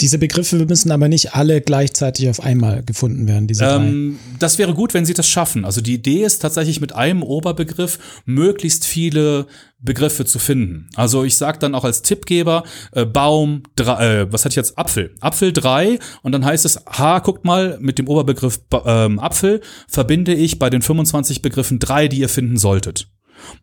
[0.00, 4.74] Diese Begriffe müssen aber nicht alle gleichzeitig auf einmal gefunden werden, diese ähm, Das wäre
[4.74, 5.64] gut, wenn sie das schaffen.
[5.64, 9.46] Also die Idee ist tatsächlich mit einem Oberbegriff möglichst viele
[9.80, 10.88] Begriffe zu finden.
[10.94, 14.78] Also ich sage dann auch als Tippgeber äh, Baum, drei, äh, was hatte ich jetzt?
[14.78, 15.14] Apfel.
[15.20, 20.34] Apfel drei und dann heißt es, ha, guckt mal, mit dem Oberbegriff ähm, Apfel verbinde
[20.34, 23.08] ich bei den 25 Begriffen drei, die ihr finden solltet.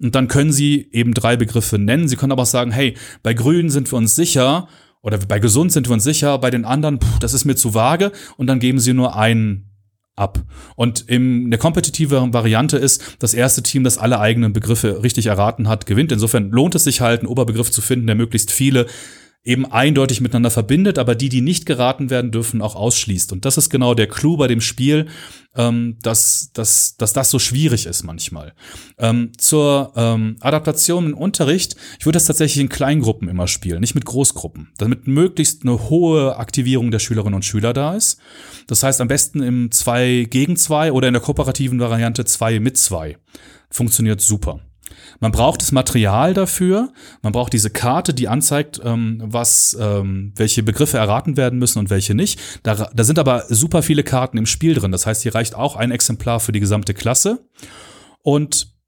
[0.01, 2.09] Und dann können Sie eben drei Begriffe nennen.
[2.09, 4.67] Sie können aber auch sagen, hey, bei Grün sind wir uns sicher,
[5.01, 7.73] oder bei gesund sind wir uns sicher, bei den anderen, pff, das ist mir zu
[7.73, 9.69] vage und dann geben sie nur einen
[10.15, 10.39] ab.
[10.75, 15.67] Und in der kompetitiveren Variante ist, das erste Team, das alle eigenen Begriffe richtig erraten
[15.67, 16.11] hat, gewinnt.
[16.11, 18.85] Insofern lohnt es sich halt, einen Oberbegriff zu finden, der möglichst viele
[19.43, 23.31] eben eindeutig miteinander verbindet, aber die, die nicht geraten werden dürfen, auch ausschließt.
[23.31, 25.07] Und das ist genau der Clou bei dem Spiel,
[25.55, 28.53] ähm, dass, dass, dass das so schwierig ist manchmal.
[28.97, 33.95] Ähm, zur ähm, Adaptation im Unterricht, ich würde das tatsächlich in Kleingruppen immer spielen, nicht
[33.95, 38.19] mit Großgruppen, damit möglichst eine hohe Aktivierung der Schülerinnen und Schüler da ist.
[38.67, 42.77] Das heißt am besten im 2 gegen 2 oder in der kooperativen Variante 2 mit
[42.77, 43.17] 2.
[43.71, 44.59] Funktioniert super.
[45.19, 50.63] Man braucht das Material dafür, man braucht diese Karte, die anzeigt, ähm, was, ähm, welche
[50.63, 52.39] Begriffe erraten werden müssen und welche nicht.
[52.63, 54.91] Da, da sind aber super viele Karten im Spiel drin.
[54.91, 57.45] Das heißt, hier reicht auch ein Exemplar für die gesamte Klasse.
[58.21, 58.78] Und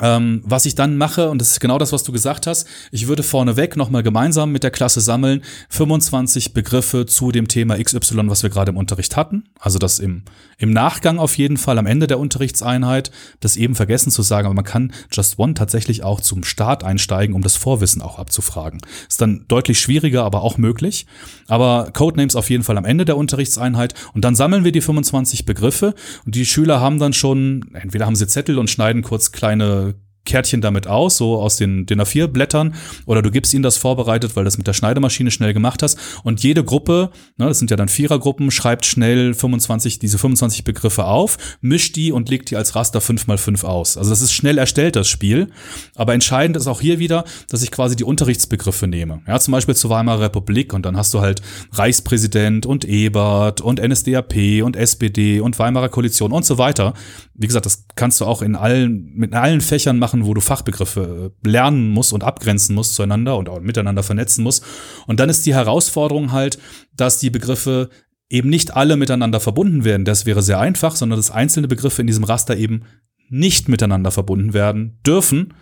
[0.00, 3.06] ähm, was ich dann mache, und das ist genau das, was du gesagt hast, ich
[3.06, 8.42] würde vorneweg nochmal gemeinsam mit der Klasse sammeln, 25 Begriffe zu dem Thema XY, was
[8.42, 9.44] wir gerade im Unterricht hatten.
[9.60, 10.22] Also das im,
[10.58, 14.54] im Nachgang auf jeden Fall am Ende der Unterrichtseinheit, das eben vergessen zu sagen, aber
[14.56, 18.80] man kann Just One tatsächlich auch zum Start einsteigen, um das Vorwissen auch abzufragen.
[19.08, 21.06] Ist dann deutlich schwieriger, aber auch möglich.
[21.46, 25.44] Aber Codenames auf jeden Fall am Ende der Unterrichtseinheit und dann sammeln wir die 25
[25.46, 25.94] Begriffe
[26.26, 29.83] und die Schüler haben dann schon, entweder haben sie Zettel und schneiden kurz kleine
[30.24, 32.74] Kärtchen damit aus, so aus den DIN A4-Blättern,
[33.06, 35.98] oder du gibst ihnen das vorbereitet, weil du das mit der Schneidemaschine schnell gemacht hast.
[36.22, 41.04] Und jede Gruppe, ne, das sind ja dann Vierergruppen, schreibt schnell 25, diese 25 Begriffe
[41.04, 43.96] auf, mischt die und legt die als Raster 5x5 aus.
[43.96, 45.48] Also das ist schnell erstellt, das Spiel.
[45.94, 49.22] Aber entscheidend ist auch hier wieder, dass ich quasi die Unterrichtsbegriffe nehme.
[49.26, 53.80] Ja, zum Beispiel zur Weimarer Republik und dann hast du halt Reichspräsident und Ebert und
[53.82, 56.94] NSDAP und SPD und Weimarer Koalition und so weiter.
[57.34, 60.40] Wie gesagt, das kannst du auch in allen, mit allen Fächern machen, Sachen, wo du
[60.40, 64.64] Fachbegriffe äh, lernen musst und abgrenzen musst zueinander und auch miteinander vernetzen musst.
[65.06, 66.58] Und dann ist die Herausforderung halt,
[66.96, 67.90] dass die Begriffe
[68.30, 70.04] eben nicht alle miteinander verbunden werden.
[70.04, 72.82] Das wäre sehr einfach, sondern dass einzelne Begriffe in diesem Raster eben
[73.28, 75.54] nicht miteinander verbunden werden dürfen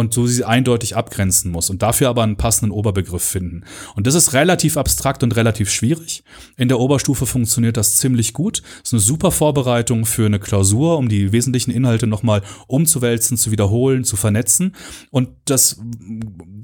[0.00, 3.64] und so sie eindeutig abgrenzen muss und dafür aber einen passenden Oberbegriff finden.
[3.94, 6.24] Und das ist relativ abstrakt und relativ schwierig.
[6.56, 8.62] In der Oberstufe funktioniert das ziemlich gut.
[8.82, 14.04] Ist eine super Vorbereitung für eine Klausur, um die wesentlichen Inhalte nochmal umzuwälzen, zu wiederholen,
[14.04, 14.74] zu vernetzen.
[15.10, 15.78] Und das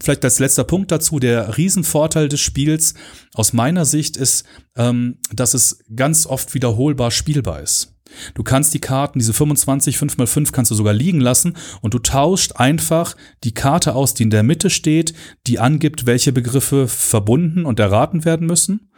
[0.03, 2.95] vielleicht als letzter Punkt dazu, der Riesenvorteil des Spiels
[3.35, 4.47] aus meiner Sicht ist,
[4.77, 7.96] ähm, dass es ganz oft wiederholbar spielbar ist.
[8.35, 12.53] Du kannst die Karten, diese 25 5x5 kannst du sogar liegen lassen und du tauscht
[12.57, 15.15] einfach die Karte aus, die in der Mitte steht,
[15.47, 18.91] die angibt, welche Begriffe verbunden und erraten werden müssen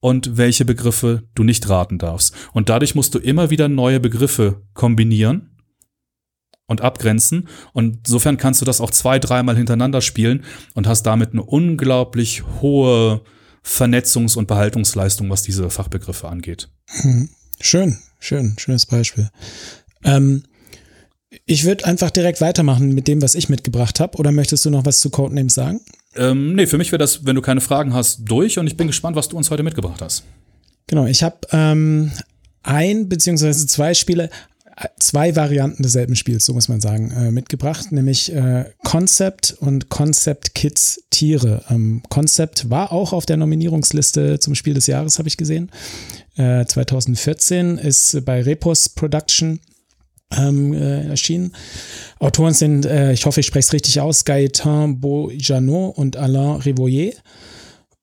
[0.00, 2.34] und welche Begriffe du nicht raten darfst.
[2.52, 5.50] Und dadurch musst du immer wieder neue Begriffe kombinieren
[6.66, 7.48] und abgrenzen.
[7.72, 10.44] Und insofern kannst du das auch zwei, dreimal hintereinander spielen
[10.74, 13.22] und hast damit eine unglaublich hohe
[13.64, 16.70] Vernetzungs- und Behaltungsleistung, was diese Fachbegriffe angeht.
[16.86, 17.28] Hm.
[17.60, 19.28] Schön, schön, schönes Beispiel.
[20.04, 20.44] Ähm,
[21.46, 24.18] ich würde einfach direkt weitermachen mit dem, was ich mitgebracht habe.
[24.18, 25.80] Oder möchtest du noch was zu Codenames sagen?
[26.16, 28.58] Ähm, nee, für mich wäre das, wenn du keine Fragen hast, durch.
[28.58, 30.24] Und ich bin gespannt, was du uns heute mitgebracht hast.
[30.86, 32.10] Genau, ich habe ähm,
[32.62, 34.30] ein beziehungsweise zwei Spiele,
[34.98, 40.54] zwei Varianten desselben Spiels, so muss man sagen, äh, mitgebracht, nämlich äh, Concept und Concept
[40.54, 41.64] Kids Tiere.
[41.70, 45.70] Ähm, Concept war auch auf der Nominierungsliste zum Spiel des Jahres, habe ich gesehen.
[46.36, 49.60] 2014 äh, ist bei Repos Production
[50.36, 51.52] ähm, äh, erschienen.
[52.18, 57.12] Autoren sind, äh, ich hoffe, ich spreche es richtig aus, Gaëtan Beaujanot und Alain Rivoyer.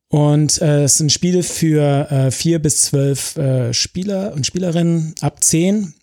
[0.10, 5.44] Und äh, es sind Spiele für äh, vier bis zwölf äh, Spieler und Spielerinnen ab
[5.44, 5.94] zehn.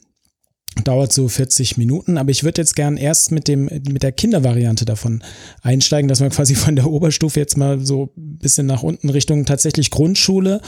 [0.83, 4.85] Dauert so 40 Minuten, aber ich würde jetzt gern erst mit dem mit der Kindervariante
[4.85, 5.23] davon
[5.63, 9.45] einsteigen, dass wir quasi von der Oberstufe jetzt mal so ein bisschen nach unten Richtung
[9.45, 10.61] tatsächlich Grundschule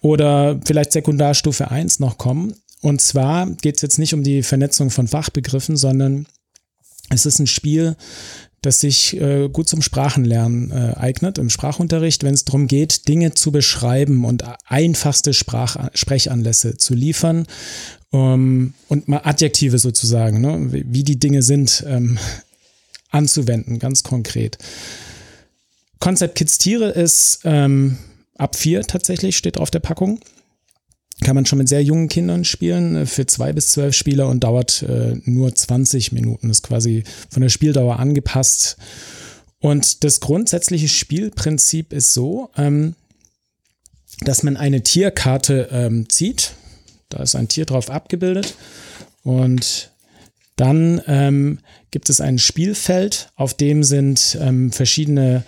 [0.00, 2.54] oder vielleicht Sekundarstufe 1 noch kommen.
[2.80, 6.26] Und zwar geht es jetzt nicht um die Vernetzung von Fachbegriffen, sondern
[7.10, 7.96] es ist ein Spiel,
[8.62, 13.34] das sich äh, gut zum Sprachenlernen äh, eignet im Sprachunterricht, wenn es darum geht, Dinge
[13.34, 17.46] zu beschreiben und einfachste Sprach Sprechanlässe zu liefern
[18.16, 22.18] um, und mal Adjektive sozusagen, ne, wie die Dinge sind, ähm,
[23.10, 24.58] anzuwenden, ganz konkret.
[25.98, 27.98] Konzept Kids Tiere ist ähm,
[28.36, 30.20] ab vier tatsächlich, steht auf der Packung.
[31.22, 34.44] Kann man schon mit sehr jungen Kindern spielen, äh, für zwei bis zwölf Spieler und
[34.44, 36.50] dauert äh, nur 20 Minuten.
[36.50, 38.76] Ist quasi von der Spieldauer angepasst.
[39.58, 42.94] Und das grundsätzliche Spielprinzip ist so, ähm,
[44.20, 46.52] dass man eine Tierkarte ähm, zieht.
[47.08, 48.54] Da ist ein Tier drauf abgebildet.
[49.22, 49.92] Und
[50.56, 51.58] dann ähm,
[51.90, 55.44] gibt es ein Spielfeld, auf dem sind ähm, verschiedene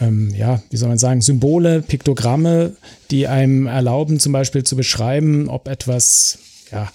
[0.00, 2.76] ähm, ja, wie soll man sagen, Symbole, Piktogramme,
[3.10, 6.38] die einem erlauben, zum Beispiel zu beschreiben, ob etwas,
[6.70, 6.90] ja,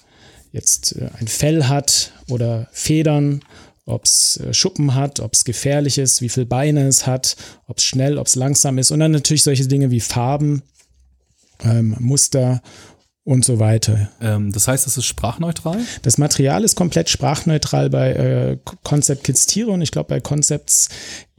[0.51, 3.41] jetzt äh, ein Fell hat oder Federn,
[3.85, 7.35] ob es äh, Schuppen hat, ob es gefährlich ist, wie viele Beine es hat,
[7.67, 10.63] ob es schnell, ob es langsam ist und dann natürlich solche Dinge wie Farben,
[11.63, 12.61] ähm, Muster
[13.23, 14.09] und so weiter.
[14.21, 15.79] Ähm, das heißt, es ist sprachneutral?
[16.01, 20.89] Das Material ist komplett sprachneutral bei äh, Concept Kids Tiere und ich glaube bei Concepts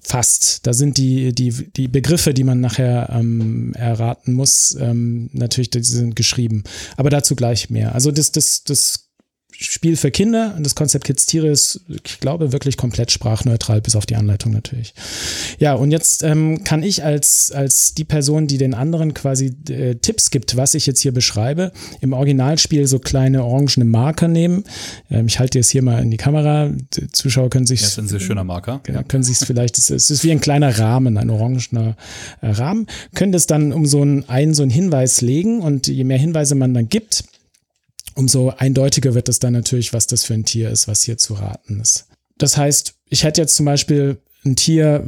[0.00, 0.66] fast.
[0.66, 5.82] Da sind die, die, die Begriffe, die man nachher ähm, erraten muss, ähm, natürlich, die
[5.82, 6.64] sind geschrieben.
[6.96, 7.94] Aber dazu gleich mehr.
[7.94, 9.03] Also das, das, das
[9.56, 10.56] Spiel für Kinder.
[10.60, 14.94] Das Konzept Kids Tiere ist, ich glaube, wirklich komplett sprachneutral, bis auf die Anleitung natürlich.
[15.58, 19.94] Ja, und jetzt ähm, kann ich als, als die Person, die den anderen quasi äh,
[19.94, 24.64] Tipps gibt, was ich jetzt hier beschreibe, im Originalspiel so kleine orangene Marker nehmen.
[25.10, 26.70] Ähm, ich halte jetzt hier mal in die Kamera.
[26.96, 27.80] Die Zuschauer können sich.
[27.80, 28.80] Das ist ein sehr schöner Marker.
[28.88, 31.96] Ja, können sich es vielleicht, es ist wie ein kleiner Rahmen, ein orangener
[32.40, 32.86] äh, Rahmen.
[33.14, 36.54] Können das dann um so einen, einen, so einen Hinweis legen und je mehr Hinweise
[36.54, 37.24] man dann gibt,
[38.14, 41.34] umso eindeutiger wird es dann natürlich, was das für ein Tier ist, was hier zu
[41.34, 42.06] raten ist.
[42.38, 45.02] Das heißt, ich hätte jetzt zum Beispiel ein Tier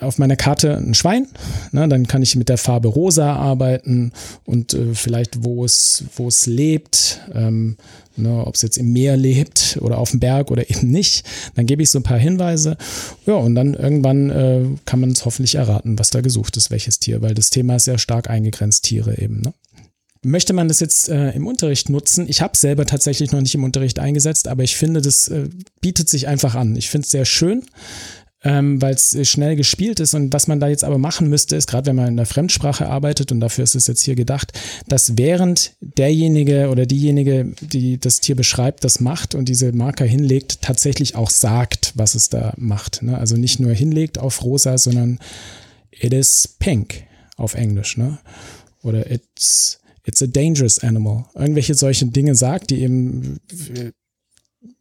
[0.00, 1.28] auf meiner Karte ein Schwein,
[1.70, 4.12] ne, dann kann ich mit der Farbe rosa arbeiten
[4.44, 7.76] und äh, vielleicht wo es wo es lebt, ähm,
[8.16, 11.24] ne, ob es jetzt im Meer lebt oder auf dem Berg oder eben nicht.
[11.54, 12.76] Dann gebe ich so ein paar Hinweise,
[13.24, 16.98] ja und dann irgendwann äh, kann man es hoffentlich erraten, was da gesucht ist, welches
[16.98, 19.42] Tier, weil das Thema ist ja stark eingegrenzt Tiere eben.
[19.42, 19.54] Ne?
[20.24, 22.26] Möchte man das jetzt äh, im Unterricht nutzen?
[22.28, 25.48] Ich habe selber tatsächlich noch nicht im Unterricht eingesetzt, aber ich finde, das äh,
[25.80, 26.76] bietet sich einfach an.
[26.76, 27.64] Ich finde es sehr schön
[28.44, 30.14] ähm, weil es schnell gespielt ist.
[30.14, 32.88] Und was man da jetzt aber machen müsste, ist, gerade wenn man in der Fremdsprache
[32.88, 34.52] arbeitet, und dafür ist es jetzt hier gedacht,
[34.88, 40.62] dass während derjenige oder diejenige, die das Tier beschreibt, das macht und diese Marker hinlegt,
[40.62, 43.02] tatsächlich auch sagt, was es da macht.
[43.02, 43.16] Ne?
[43.16, 45.18] Also nicht nur hinlegt auf rosa, sondern
[45.90, 47.04] it is pink
[47.36, 47.96] auf Englisch.
[47.96, 48.18] Ne?
[48.82, 51.26] Oder it's, it's a dangerous animal.
[51.34, 53.38] Irgendwelche solchen Dinge sagt, die eben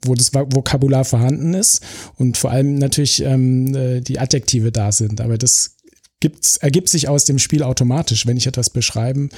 [0.03, 1.81] wo das Vokabular vorhanden ist
[2.17, 5.21] und vor allem natürlich ähm, äh, die Adjektive da sind.
[5.21, 5.77] Aber das
[6.19, 8.25] gibt's, ergibt sich aus dem Spiel automatisch.
[8.25, 9.29] Wenn ich etwas beschreiben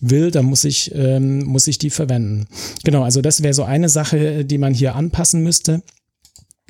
[0.00, 2.46] will, dann muss ich, ähm, muss ich die verwenden.
[2.84, 5.82] Genau, also das wäre so eine Sache, die man hier anpassen müsste,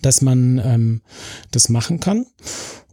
[0.03, 1.03] dass man ähm,
[1.51, 2.27] das machen kann.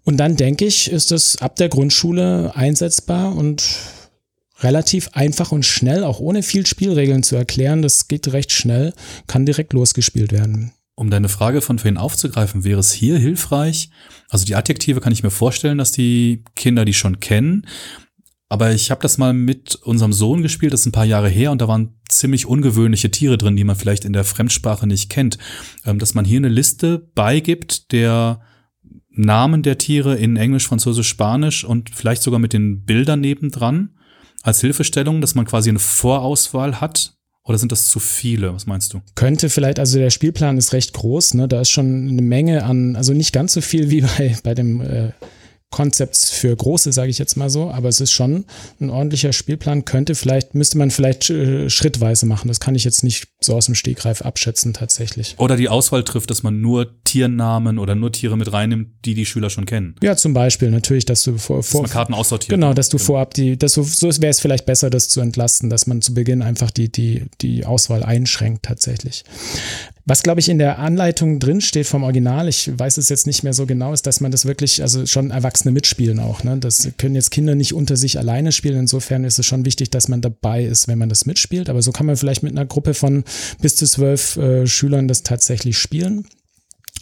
[0.04, 3.64] Und dann denke ich, ist das ab der Grundschule einsetzbar und
[4.60, 7.82] relativ einfach und schnell, auch ohne viel Spielregeln zu erklären.
[7.82, 8.94] Das geht recht schnell,
[9.28, 10.72] kann direkt losgespielt werden.
[10.96, 13.90] Um deine Frage von vorhin aufzugreifen, wäre es hier hilfreich?
[14.30, 17.68] Also die Adjektive kann ich mir vorstellen, dass die Kinder die schon kennen.
[18.48, 21.52] Aber ich habe das mal mit unserem Sohn gespielt, das ist ein paar Jahre her,
[21.52, 25.38] und da waren ziemlich ungewöhnliche Tiere drin, die man vielleicht in der Fremdsprache nicht kennt.
[25.84, 28.42] Ähm, dass man hier eine Liste beigibt der
[29.10, 33.95] Namen der Tiere in Englisch, Französisch, Spanisch und vielleicht sogar mit den Bildern nebendran
[34.46, 37.14] als Hilfestellung, dass man quasi eine Vorauswahl hat?
[37.44, 38.54] Oder sind das zu viele?
[38.54, 39.02] Was meinst du?
[39.14, 41.48] Könnte vielleicht, also der Spielplan ist recht groß, ne?
[41.48, 44.82] Da ist schon eine Menge an, also nicht ganz so viel wie bei, bei dem
[44.82, 45.12] äh,
[45.76, 48.46] Konzepts für große, sage ich jetzt mal so, aber es ist schon
[48.80, 49.84] ein ordentlicher Spielplan.
[49.84, 52.48] Könnte vielleicht, müsste man vielleicht äh, schrittweise machen.
[52.48, 55.36] Das kann ich jetzt nicht so aus dem Stegreif abschätzen tatsächlich.
[55.38, 59.26] Oder die Auswahl trifft, dass man nur Tiernamen oder nur Tiere mit reinnimmt, die die
[59.26, 59.96] Schüler schon kennen.
[60.02, 62.52] Ja, zum Beispiel natürlich, dass du vor, vor dass Karten aussortiert.
[62.52, 63.08] Genau, dass du genau.
[63.08, 66.14] vorab die, dass du, so wäre es vielleicht besser, das zu entlasten, dass man zu
[66.14, 69.26] Beginn einfach die die die Auswahl einschränkt tatsächlich.
[70.08, 73.42] Was, glaube ich, in der Anleitung drin steht vom Original, ich weiß es jetzt nicht
[73.42, 76.44] mehr so genau, ist, dass man das wirklich, also schon Erwachsene mitspielen auch.
[76.44, 76.58] Ne?
[76.58, 78.82] Das können jetzt Kinder nicht unter sich alleine spielen.
[78.82, 81.70] Insofern ist es schon wichtig, dass man dabei ist, wenn man das mitspielt.
[81.70, 83.24] Aber so kann man vielleicht mit einer Gruppe von
[83.62, 86.28] bis zu zwölf äh, Schülern das tatsächlich spielen.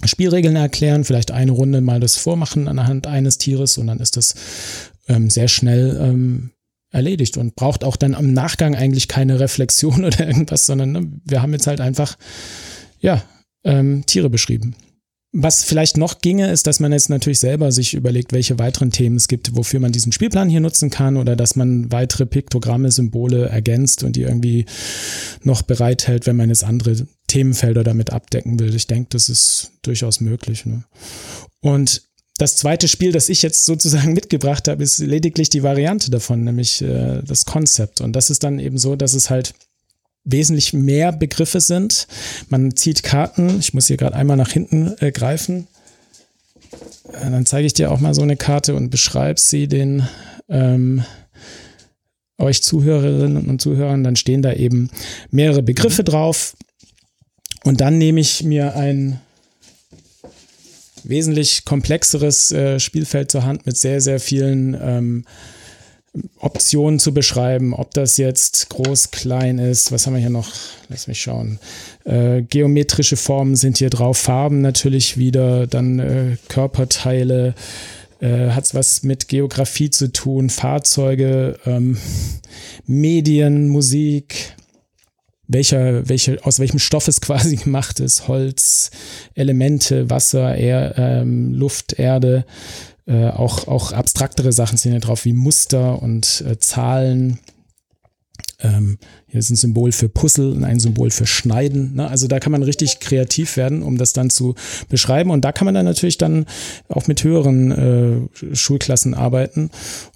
[0.05, 4.35] Spielregeln erklären, vielleicht eine Runde mal das vormachen anhand eines Tieres und dann ist das
[5.07, 6.51] ähm, sehr schnell ähm,
[6.91, 11.41] erledigt und braucht auch dann am Nachgang eigentlich keine Reflexion oder irgendwas, sondern ne, wir
[11.41, 12.17] haben jetzt halt einfach
[13.03, 13.23] ja,
[13.63, 14.75] ähm, Tiere beschrieben.
[15.35, 19.15] Was vielleicht noch ginge, ist, dass man jetzt natürlich selber sich überlegt, welche weiteren Themen
[19.15, 23.47] es gibt, wofür man diesen Spielplan hier nutzen kann oder dass man weitere Piktogramme, Symbole
[23.47, 24.65] ergänzt und die irgendwie
[25.41, 28.75] noch bereithält, wenn man jetzt andere Themenfelder damit abdecken will.
[28.75, 30.67] Ich denke, das ist durchaus möglich.
[30.67, 30.83] Ne?
[31.61, 32.03] Und
[32.37, 36.83] das zweite Spiel, das ich jetzt sozusagen mitgebracht habe, ist lediglich die Variante davon, nämlich
[36.83, 38.01] äh, das Konzept.
[38.01, 39.55] Und das ist dann eben so, dass es halt
[40.25, 42.07] wesentlich mehr Begriffe sind.
[42.49, 43.59] Man zieht Karten.
[43.59, 45.67] Ich muss hier gerade einmal nach hinten äh, greifen.
[47.13, 50.07] Äh, dann zeige ich dir auch mal so eine Karte und beschreibe sie den
[50.49, 51.03] ähm,
[52.37, 54.03] euch Zuhörerinnen und Zuhörern.
[54.03, 54.89] Dann stehen da eben
[55.29, 56.55] mehrere Begriffe drauf.
[57.63, 59.19] Und dann nehme ich mir ein
[61.03, 65.25] wesentlich komplexeres äh, Spielfeld zur Hand mit sehr, sehr vielen ähm,
[66.37, 69.91] Optionen zu beschreiben, ob das jetzt groß, klein ist.
[69.91, 70.51] Was haben wir hier noch?
[70.89, 71.59] Lass mich schauen.
[72.05, 77.55] Äh, geometrische Formen sind hier drauf, Farben natürlich wieder, dann äh, Körperteile.
[78.19, 81.97] Äh, Hat es was mit Geografie zu tun, Fahrzeuge, ähm,
[82.85, 84.55] Medien, Musik,
[85.47, 88.91] welcher, welche, aus welchem Stoff es quasi gemacht ist, Holz,
[89.33, 92.45] Elemente, Wasser, er, ähm, Luft, Erde.
[93.05, 97.39] Äh, auch, auch abstraktere Sachen sind hier drauf, wie Muster und äh, Zahlen.
[98.63, 98.97] Ähm,
[99.27, 101.95] hier ist ein Symbol für Puzzle und ein Symbol für Schneiden.
[101.95, 102.07] Ne?
[102.07, 104.55] Also da kann man richtig kreativ werden, um das dann zu
[104.89, 105.31] beschreiben.
[105.31, 106.45] Und da kann man dann natürlich dann
[106.87, 109.69] auch mit höheren äh, Schulklassen arbeiten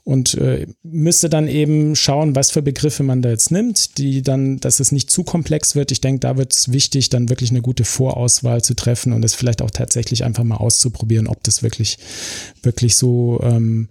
[0.03, 4.59] und äh, müsste dann eben schauen, was für Begriffe man da jetzt nimmt, die dann,
[4.59, 5.91] dass es nicht zu komplex wird.
[5.91, 9.33] Ich denke, da wird es wichtig, dann wirklich eine gute Vorauswahl zu treffen und es
[9.35, 11.97] vielleicht auch tatsächlich einfach mal auszuprobieren, ob das wirklich,
[12.63, 13.89] wirklich so ähm,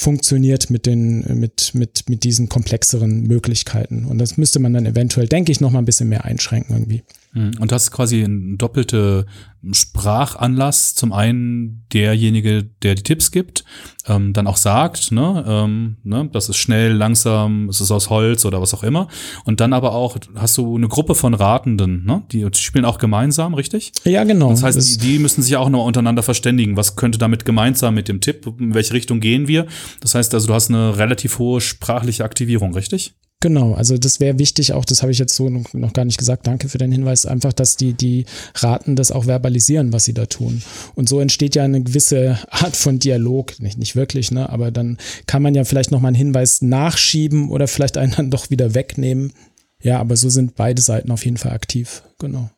[0.00, 4.06] funktioniert mit den, mit, mit, mit diesen komplexeren Möglichkeiten.
[4.06, 7.02] Und das müsste man dann eventuell, denke ich, noch mal ein bisschen mehr einschränken irgendwie.
[7.32, 9.26] Hm, und das ist quasi ein doppelte
[9.70, 10.94] Sprachanlass.
[10.94, 13.64] Zum einen derjenige, der die Tipps gibt,
[14.06, 18.44] ähm, dann auch sagt, ne, ähm, ne, das ist schnell, langsam, es ist aus Holz
[18.44, 19.06] oder was auch immer.
[19.44, 23.54] Und dann aber auch hast du eine Gruppe von Ratenden, ne, die spielen auch gemeinsam,
[23.54, 23.92] richtig?
[24.04, 24.50] Ja, genau.
[24.50, 26.76] Das heißt, das die, müssen sich auch noch untereinander verständigen.
[26.76, 28.46] Was könnte damit gemeint sein mit dem Tipp?
[28.58, 29.66] In welche Richtung gehen wir?
[30.00, 33.14] Das heißt also, du hast eine relativ hohe sprachliche Aktivierung, richtig?
[33.42, 36.46] Genau, also das wäre wichtig, auch das habe ich jetzt so noch gar nicht gesagt,
[36.46, 38.26] danke für den Hinweis, einfach, dass die, die
[38.56, 40.62] Raten das auch verbalisieren, was sie da tun.
[40.94, 44.50] Und so entsteht ja eine gewisse Art von Dialog, nicht, nicht wirklich, ne?
[44.50, 48.50] aber dann kann man ja vielleicht nochmal einen Hinweis nachschieben oder vielleicht einen dann doch
[48.50, 49.32] wieder wegnehmen.
[49.82, 52.50] Ja, aber so sind beide Seiten auf jeden Fall aktiv, genau.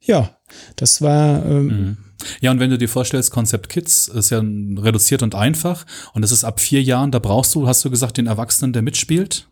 [0.00, 0.36] Ja,
[0.74, 1.46] das war.
[1.46, 1.96] Ähm, mhm.
[2.40, 6.32] Ja, und wenn du dir vorstellst, Konzept Kids ist ja reduziert und einfach und es
[6.32, 9.48] ist ab vier Jahren, da brauchst du, hast du gesagt, den Erwachsenen, der mitspielt?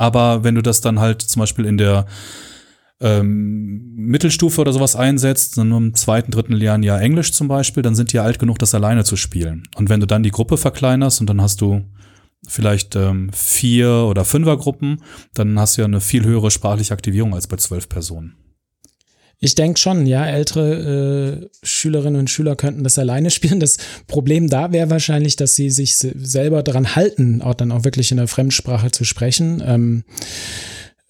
[0.00, 2.06] Aber wenn du das dann halt zum Beispiel in der
[3.00, 7.94] ähm, Mittelstufe oder sowas einsetzt, dann nur im zweiten, dritten Lernjahr Englisch zum Beispiel, dann
[7.94, 9.64] sind die ja alt genug, das alleine zu spielen.
[9.76, 11.82] Und wenn du dann die Gruppe verkleinerst und dann hast du
[12.48, 15.02] vielleicht ähm, vier oder fünfer Gruppen,
[15.34, 18.36] dann hast du ja eine viel höhere sprachliche Aktivierung als bei zwölf Personen.
[19.42, 23.58] Ich denke schon, ja, ältere äh, Schülerinnen und Schüler könnten das alleine spielen.
[23.58, 28.10] Das Problem da wäre wahrscheinlich, dass sie sich selber daran halten, auch dann auch wirklich
[28.10, 29.62] in der Fremdsprache zu sprechen.
[29.64, 30.04] Ähm,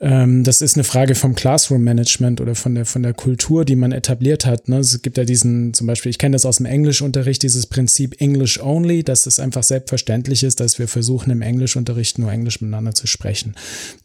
[0.02, 3.92] das ist eine Frage vom Classroom Management oder von der, von der Kultur, die man
[3.92, 4.66] etabliert hat.
[4.66, 4.78] Ne?
[4.78, 8.62] Es gibt ja diesen, zum Beispiel, ich kenne das aus dem Englischunterricht, dieses Prinzip English
[8.62, 13.06] only, dass es einfach selbstverständlich ist, dass wir versuchen, im Englischunterricht nur Englisch miteinander zu
[13.06, 13.54] sprechen.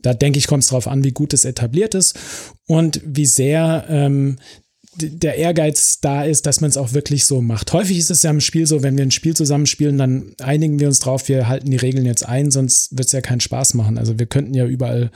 [0.01, 2.19] Da denke ich, kommt es darauf an, wie gut es etabliert ist
[2.67, 4.36] und wie sehr ähm,
[4.97, 7.73] der Ehrgeiz da ist, dass man es auch wirklich so macht.
[7.73, 10.88] Häufig ist es ja im Spiel so, wenn wir ein Spiel zusammenspielen, dann einigen wir
[10.88, 13.97] uns drauf, wir halten die Regeln jetzt ein, sonst wird es ja keinen Spaß machen.
[13.97, 15.12] Also wir könnten ja überall,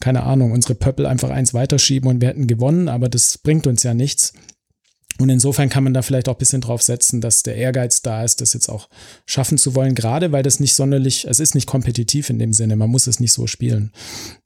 [0.00, 3.82] keine Ahnung, unsere Pöppel einfach eins weiterschieben und wir hätten gewonnen, aber das bringt uns
[3.82, 4.32] ja nichts.
[5.18, 8.24] Und insofern kann man da vielleicht auch ein bisschen drauf setzen, dass der Ehrgeiz da
[8.24, 8.88] ist, das jetzt auch
[9.26, 12.74] schaffen zu wollen, gerade weil das nicht sonderlich, es ist nicht kompetitiv in dem Sinne,
[12.74, 13.92] man muss es nicht so spielen.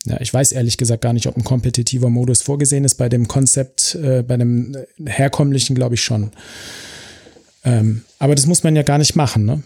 [0.05, 2.97] Ja, ich weiß ehrlich gesagt gar nicht, ob ein kompetitiver Modus vorgesehen ist.
[2.97, 6.33] Bei dem Konzept, äh, bei dem herkömmlichen glaube ich schon.
[7.65, 9.63] Ähm, aber das muss man ja gar nicht machen, ne?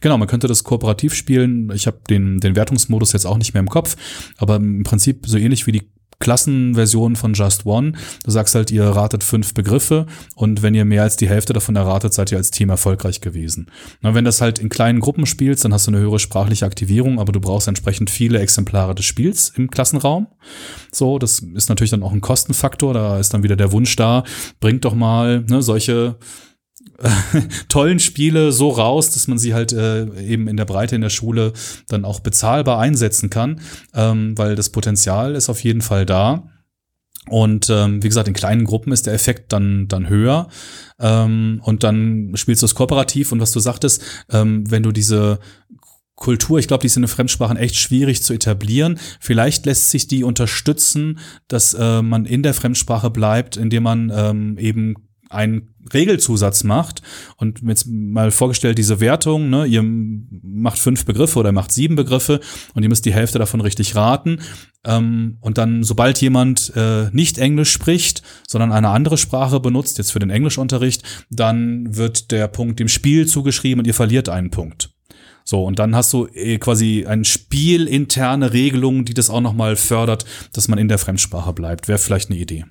[0.00, 1.70] Genau, man könnte das kooperativ spielen.
[1.74, 3.96] Ich habe den, den Wertungsmodus jetzt auch nicht mehr im Kopf,
[4.36, 5.88] aber im Prinzip so ähnlich wie die
[6.22, 7.94] Klassenversion von Just One.
[8.24, 10.06] Du sagst halt, ihr ratet fünf Begriffe
[10.36, 13.66] und wenn ihr mehr als die Hälfte davon erratet, seid ihr als Team erfolgreich gewesen.
[14.02, 17.18] Na, wenn das halt in kleinen Gruppen spielst, dann hast du eine höhere sprachliche Aktivierung,
[17.18, 20.28] aber du brauchst entsprechend viele Exemplare des Spiels im Klassenraum.
[20.92, 22.94] So, das ist natürlich dann auch ein Kostenfaktor.
[22.94, 24.22] Da ist dann wieder der Wunsch da,
[24.60, 26.16] bringt doch mal ne, solche
[27.68, 31.10] tollen Spiele so raus, dass man sie halt äh, eben in der Breite in der
[31.10, 31.52] Schule
[31.88, 33.60] dann auch bezahlbar einsetzen kann,
[33.94, 36.48] ähm, weil das Potenzial ist auf jeden Fall da.
[37.28, 40.48] Und ähm, wie gesagt, in kleinen Gruppen ist der Effekt dann, dann höher.
[40.98, 43.30] Ähm, und dann spielst du es kooperativ.
[43.30, 45.38] Und was du sagtest, ähm, wenn du diese
[46.16, 48.98] Kultur, ich glaube, die ist in den Fremdsprachen echt schwierig zu etablieren.
[49.20, 54.58] Vielleicht lässt sich die unterstützen, dass äh, man in der Fremdsprache bleibt, indem man ähm,
[54.58, 57.02] eben einen Regelzusatz macht
[57.36, 62.40] und jetzt mal vorgestellt, diese Wertung, ne, ihr macht fünf Begriffe oder macht sieben Begriffe
[62.74, 64.40] und ihr müsst die Hälfte davon richtig raten.
[64.84, 70.12] Ähm, und dann, sobald jemand äh, nicht Englisch spricht, sondern eine andere Sprache benutzt, jetzt
[70.12, 74.90] für den Englischunterricht, dann wird der Punkt dem Spiel zugeschrieben und ihr verliert einen Punkt.
[75.44, 80.24] So, und dann hast du äh, quasi ein spielinterne Regelung, die das auch nochmal fördert,
[80.52, 81.88] dass man in der Fremdsprache bleibt.
[81.88, 82.64] Wäre vielleicht eine Idee.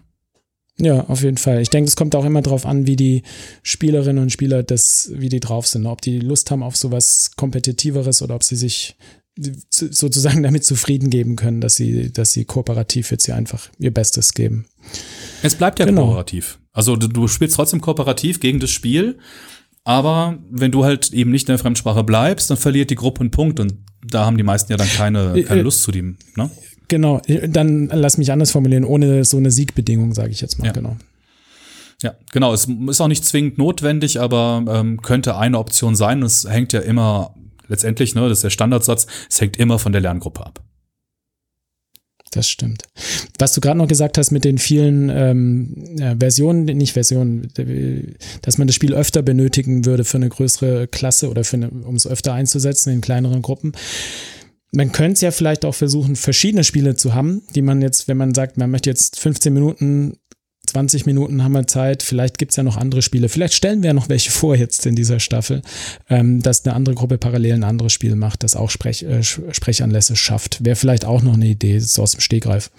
[0.79, 1.61] Ja, auf jeden Fall.
[1.61, 3.23] Ich denke, es kommt auch immer darauf an, wie die
[3.61, 5.85] Spielerinnen und Spieler das, wie die drauf sind.
[5.85, 8.95] Ob die Lust haben auf sowas Kompetitiveres oder ob sie sich
[9.69, 14.33] sozusagen damit zufrieden geben können, dass sie, dass sie kooperativ jetzt hier einfach ihr Bestes
[14.33, 14.65] geben.
[15.43, 16.05] Es bleibt ja genau.
[16.05, 16.59] kooperativ.
[16.73, 19.19] Also du, du spielst trotzdem kooperativ gegen das Spiel,
[19.83, 23.31] aber wenn du halt eben nicht in der Fremdsprache bleibst, dann verliert die Gruppe einen
[23.31, 23.73] Punkt und
[24.05, 26.17] da haben die meisten ja dann keine, äh, keine äh, Lust zu dem.
[26.35, 26.49] Ne?
[26.91, 30.71] Genau, dann lass mich anders formulieren, ohne so eine Siegbedingung, sage ich jetzt mal, ja.
[30.73, 30.97] genau.
[32.03, 32.53] Ja, genau.
[32.53, 36.21] Es ist auch nicht zwingend notwendig, aber ähm, könnte eine Option sein.
[36.21, 37.33] Es hängt ja immer
[37.69, 40.61] letztendlich, ne, das ist der Standardsatz, es hängt immer von der Lerngruppe ab.
[42.31, 42.83] Das stimmt.
[43.39, 47.53] Was du gerade noch gesagt hast mit den vielen ähm, ja, Versionen, nicht Versionen,
[48.41, 51.43] dass man das Spiel öfter benötigen würde für eine größere Klasse oder
[51.85, 53.71] um es öfter einzusetzen in kleineren Gruppen
[54.71, 58.17] man könnte es ja vielleicht auch versuchen, verschiedene Spiele zu haben, die man jetzt, wenn
[58.17, 60.17] man sagt, man möchte jetzt 15 Minuten,
[60.67, 63.27] 20 Minuten haben wir Zeit, vielleicht gibt es ja noch andere Spiele.
[63.27, 65.61] Vielleicht stellen wir ja noch welche vor jetzt in dieser Staffel,
[66.09, 70.15] ähm, dass eine andere Gruppe parallel ein anderes Spiel macht, das auch Sprech, äh, Sprechanlässe
[70.15, 70.63] schafft.
[70.63, 72.71] Wäre vielleicht auch noch eine Idee, so aus dem Stegreif.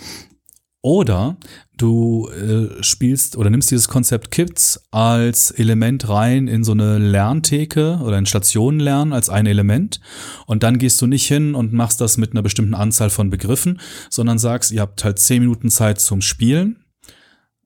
[0.83, 1.37] Oder
[1.77, 8.01] du äh, spielst oder nimmst dieses Konzept Kids als Element rein in so eine Lerntheke
[8.03, 8.80] oder in Stationen
[9.12, 10.01] als ein Element.
[10.47, 13.80] Und dann gehst du nicht hin und machst das mit einer bestimmten Anzahl von Begriffen,
[14.11, 16.82] sondern sagst, ihr habt halt zehn Minuten Zeit zum Spielen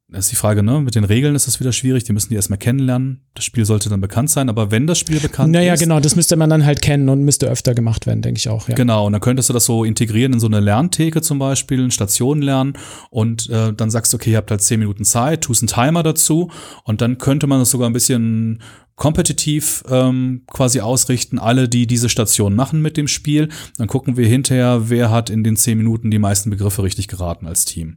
[0.08, 0.80] das ist die Frage, ne?
[0.80, 2.04] Mit den Regeln ist das wieder schwierig.
[2.04, 3.22] Die müssen die erstmal kennenlernen.
[3.34, 4.48] Das Spiel sollte dann bekannt sein.
[4.48, 5.80] Aber wenn das Spiel bekannt naja, ist.
[5.80, 6.00] Naja, genau.
[6.00, 8.68] Das müsste man dann halt kennen und müsste öfter gemacht werden, denke ich auch.
[8.68, 8.76] Ja.
[8.76, 9.06] Genau.
[9.06, 12.40] Und dann könntest du das so integrieren in so eine Lerntheke zum Beispiel, in Stationen
[12.40, 12.74] lernen.
[13.10, 16.04] Und äh, dann sagst du, okay, ihr habt halt zehn Minuten Zeit, tust einen Timer
[16.04, 16.52] dazu.
[16.84, 18.60] Und dann könnte man das sogar ein bisschen
[18.94, 23.48] kompetitiv ähm, quasi ausrichten, alle, die diese Station machen mit dem Spiel.
[23.76, 27.48] Dann gucken wir hinterher, wer hat in den zehn Minuten die meisten Begriffe richtig geraten
[27.48, 27.96] als Team.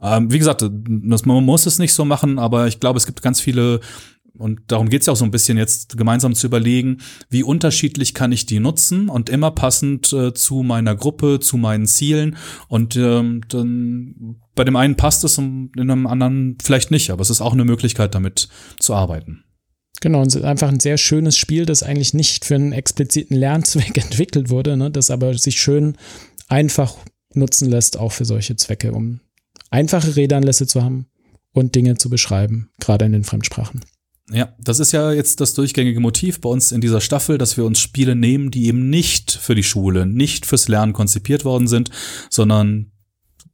[0.00, 3.22] Ähm, wie gesagt, das, man muss es nicht so machen, aber ich glaube, es gibt
[3.22, 3.80] ganz viele
[4.38, 6.98] und darum geht's ja auch so ein bisschen jetzt gemeinsam zu überlegen,
[7.30, 11.86] wie unterschiedlich kann ich die nutzen und immer passend äh, zu meiner Gruppe, zu meinen
[11.86, 12.36] Zielen.
[12.68, 17.22] Und ähm, dann bei dem einen passt es und in einem anderen vielleicht nicht, aber
[17.22, 19.44] es ist auch eine Möglichkeit, damit zu arbeiten.
[20.00, 23.36] Genau, und es ist einfach ein sehr schönes Spiel, das eigentlich nicht für einen expliziten
[23.36, 25.96] Lernzweck entwickelt wurde, ne, das aber sich schön
[26.48, 26.94] einfach
[27.32, 29.20] nutzen lässt, auch für solche Zwecke, um
[29.76, 31.06] einfache Redeanlässe zu haben
[31.52, 33.82] und Dinge zu beschreiben, gerade in den Fremdsprachen.
[34.32, 37.64] Ja, das ist ja jetzt das durchgängige Motiv bei uns in dieser Staffel, dass wir
[37.64, 41.90] uns Spiele nehmen, die eben nicht für die Schule, nicht fürs Lernen konzipiert worden sind,
[42.30, 42.90] sondern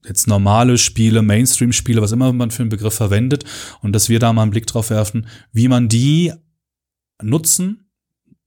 [0.06, 3.44] jetzt normale Spiele, Mainstream-Spiele, was immer man für einen Begriff verwendet,
[3.82, 6.32] und dass wir da mal einen Blick drauf werfen, wie man die
[7.20, 7.81] nutzen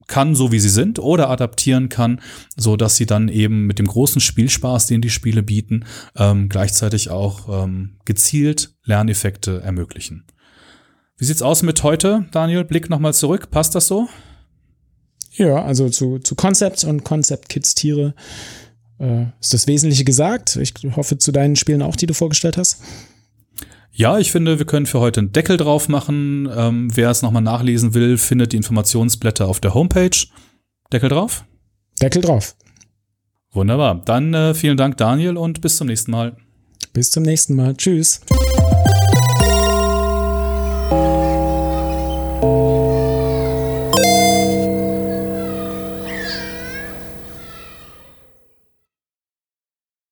[0.08, 2.22] kann, so wie sie sind, oder adaptieren kann,
[2.56, 5.86] so dass sie dann eben mit dem großen Spielspaß, den die Spiele bieten,
[6.16, 10.26] ähm, gleichzeitig auch ähm, gezielt Lerneffekte ermöglichen.
[11.18, 12.66] Wie sieht's aus mit heute, Daniel?
[12.66, 13.50] Blick nochmal zurück.
[13.50, 14.10] Passt das so?
[15.32, 18.14] Ja, also zu, zu Concept und Concept Kids Tiere
[19.00, 20.56] äh, ist das Wesentliche gesagt.
[20.58, 22.82] Ich hoffe zu deinen Spielen auch, die du vorgestellt hast.
[23.98, 26.50] Ja, ich finde, wir können für heute einen Deckel drauf machen.
[26.54, 30.18] Ähm, wer es nochmal nachlesen will, findet die Informationsblätter auf der Homepage.
[30.92, 31.46] Deckel drauf?
[32.02, 32.58] Deckel drauf.
[33.54, 34.02] Wunderbar.
[34.04, 36.36] Dann äh, vielen Dank, Daniel, und bis zum nächsten Mal.
[36.92, 37.74] Bis zum nächsten Mal.
[37.78, 38.20] Tschüss.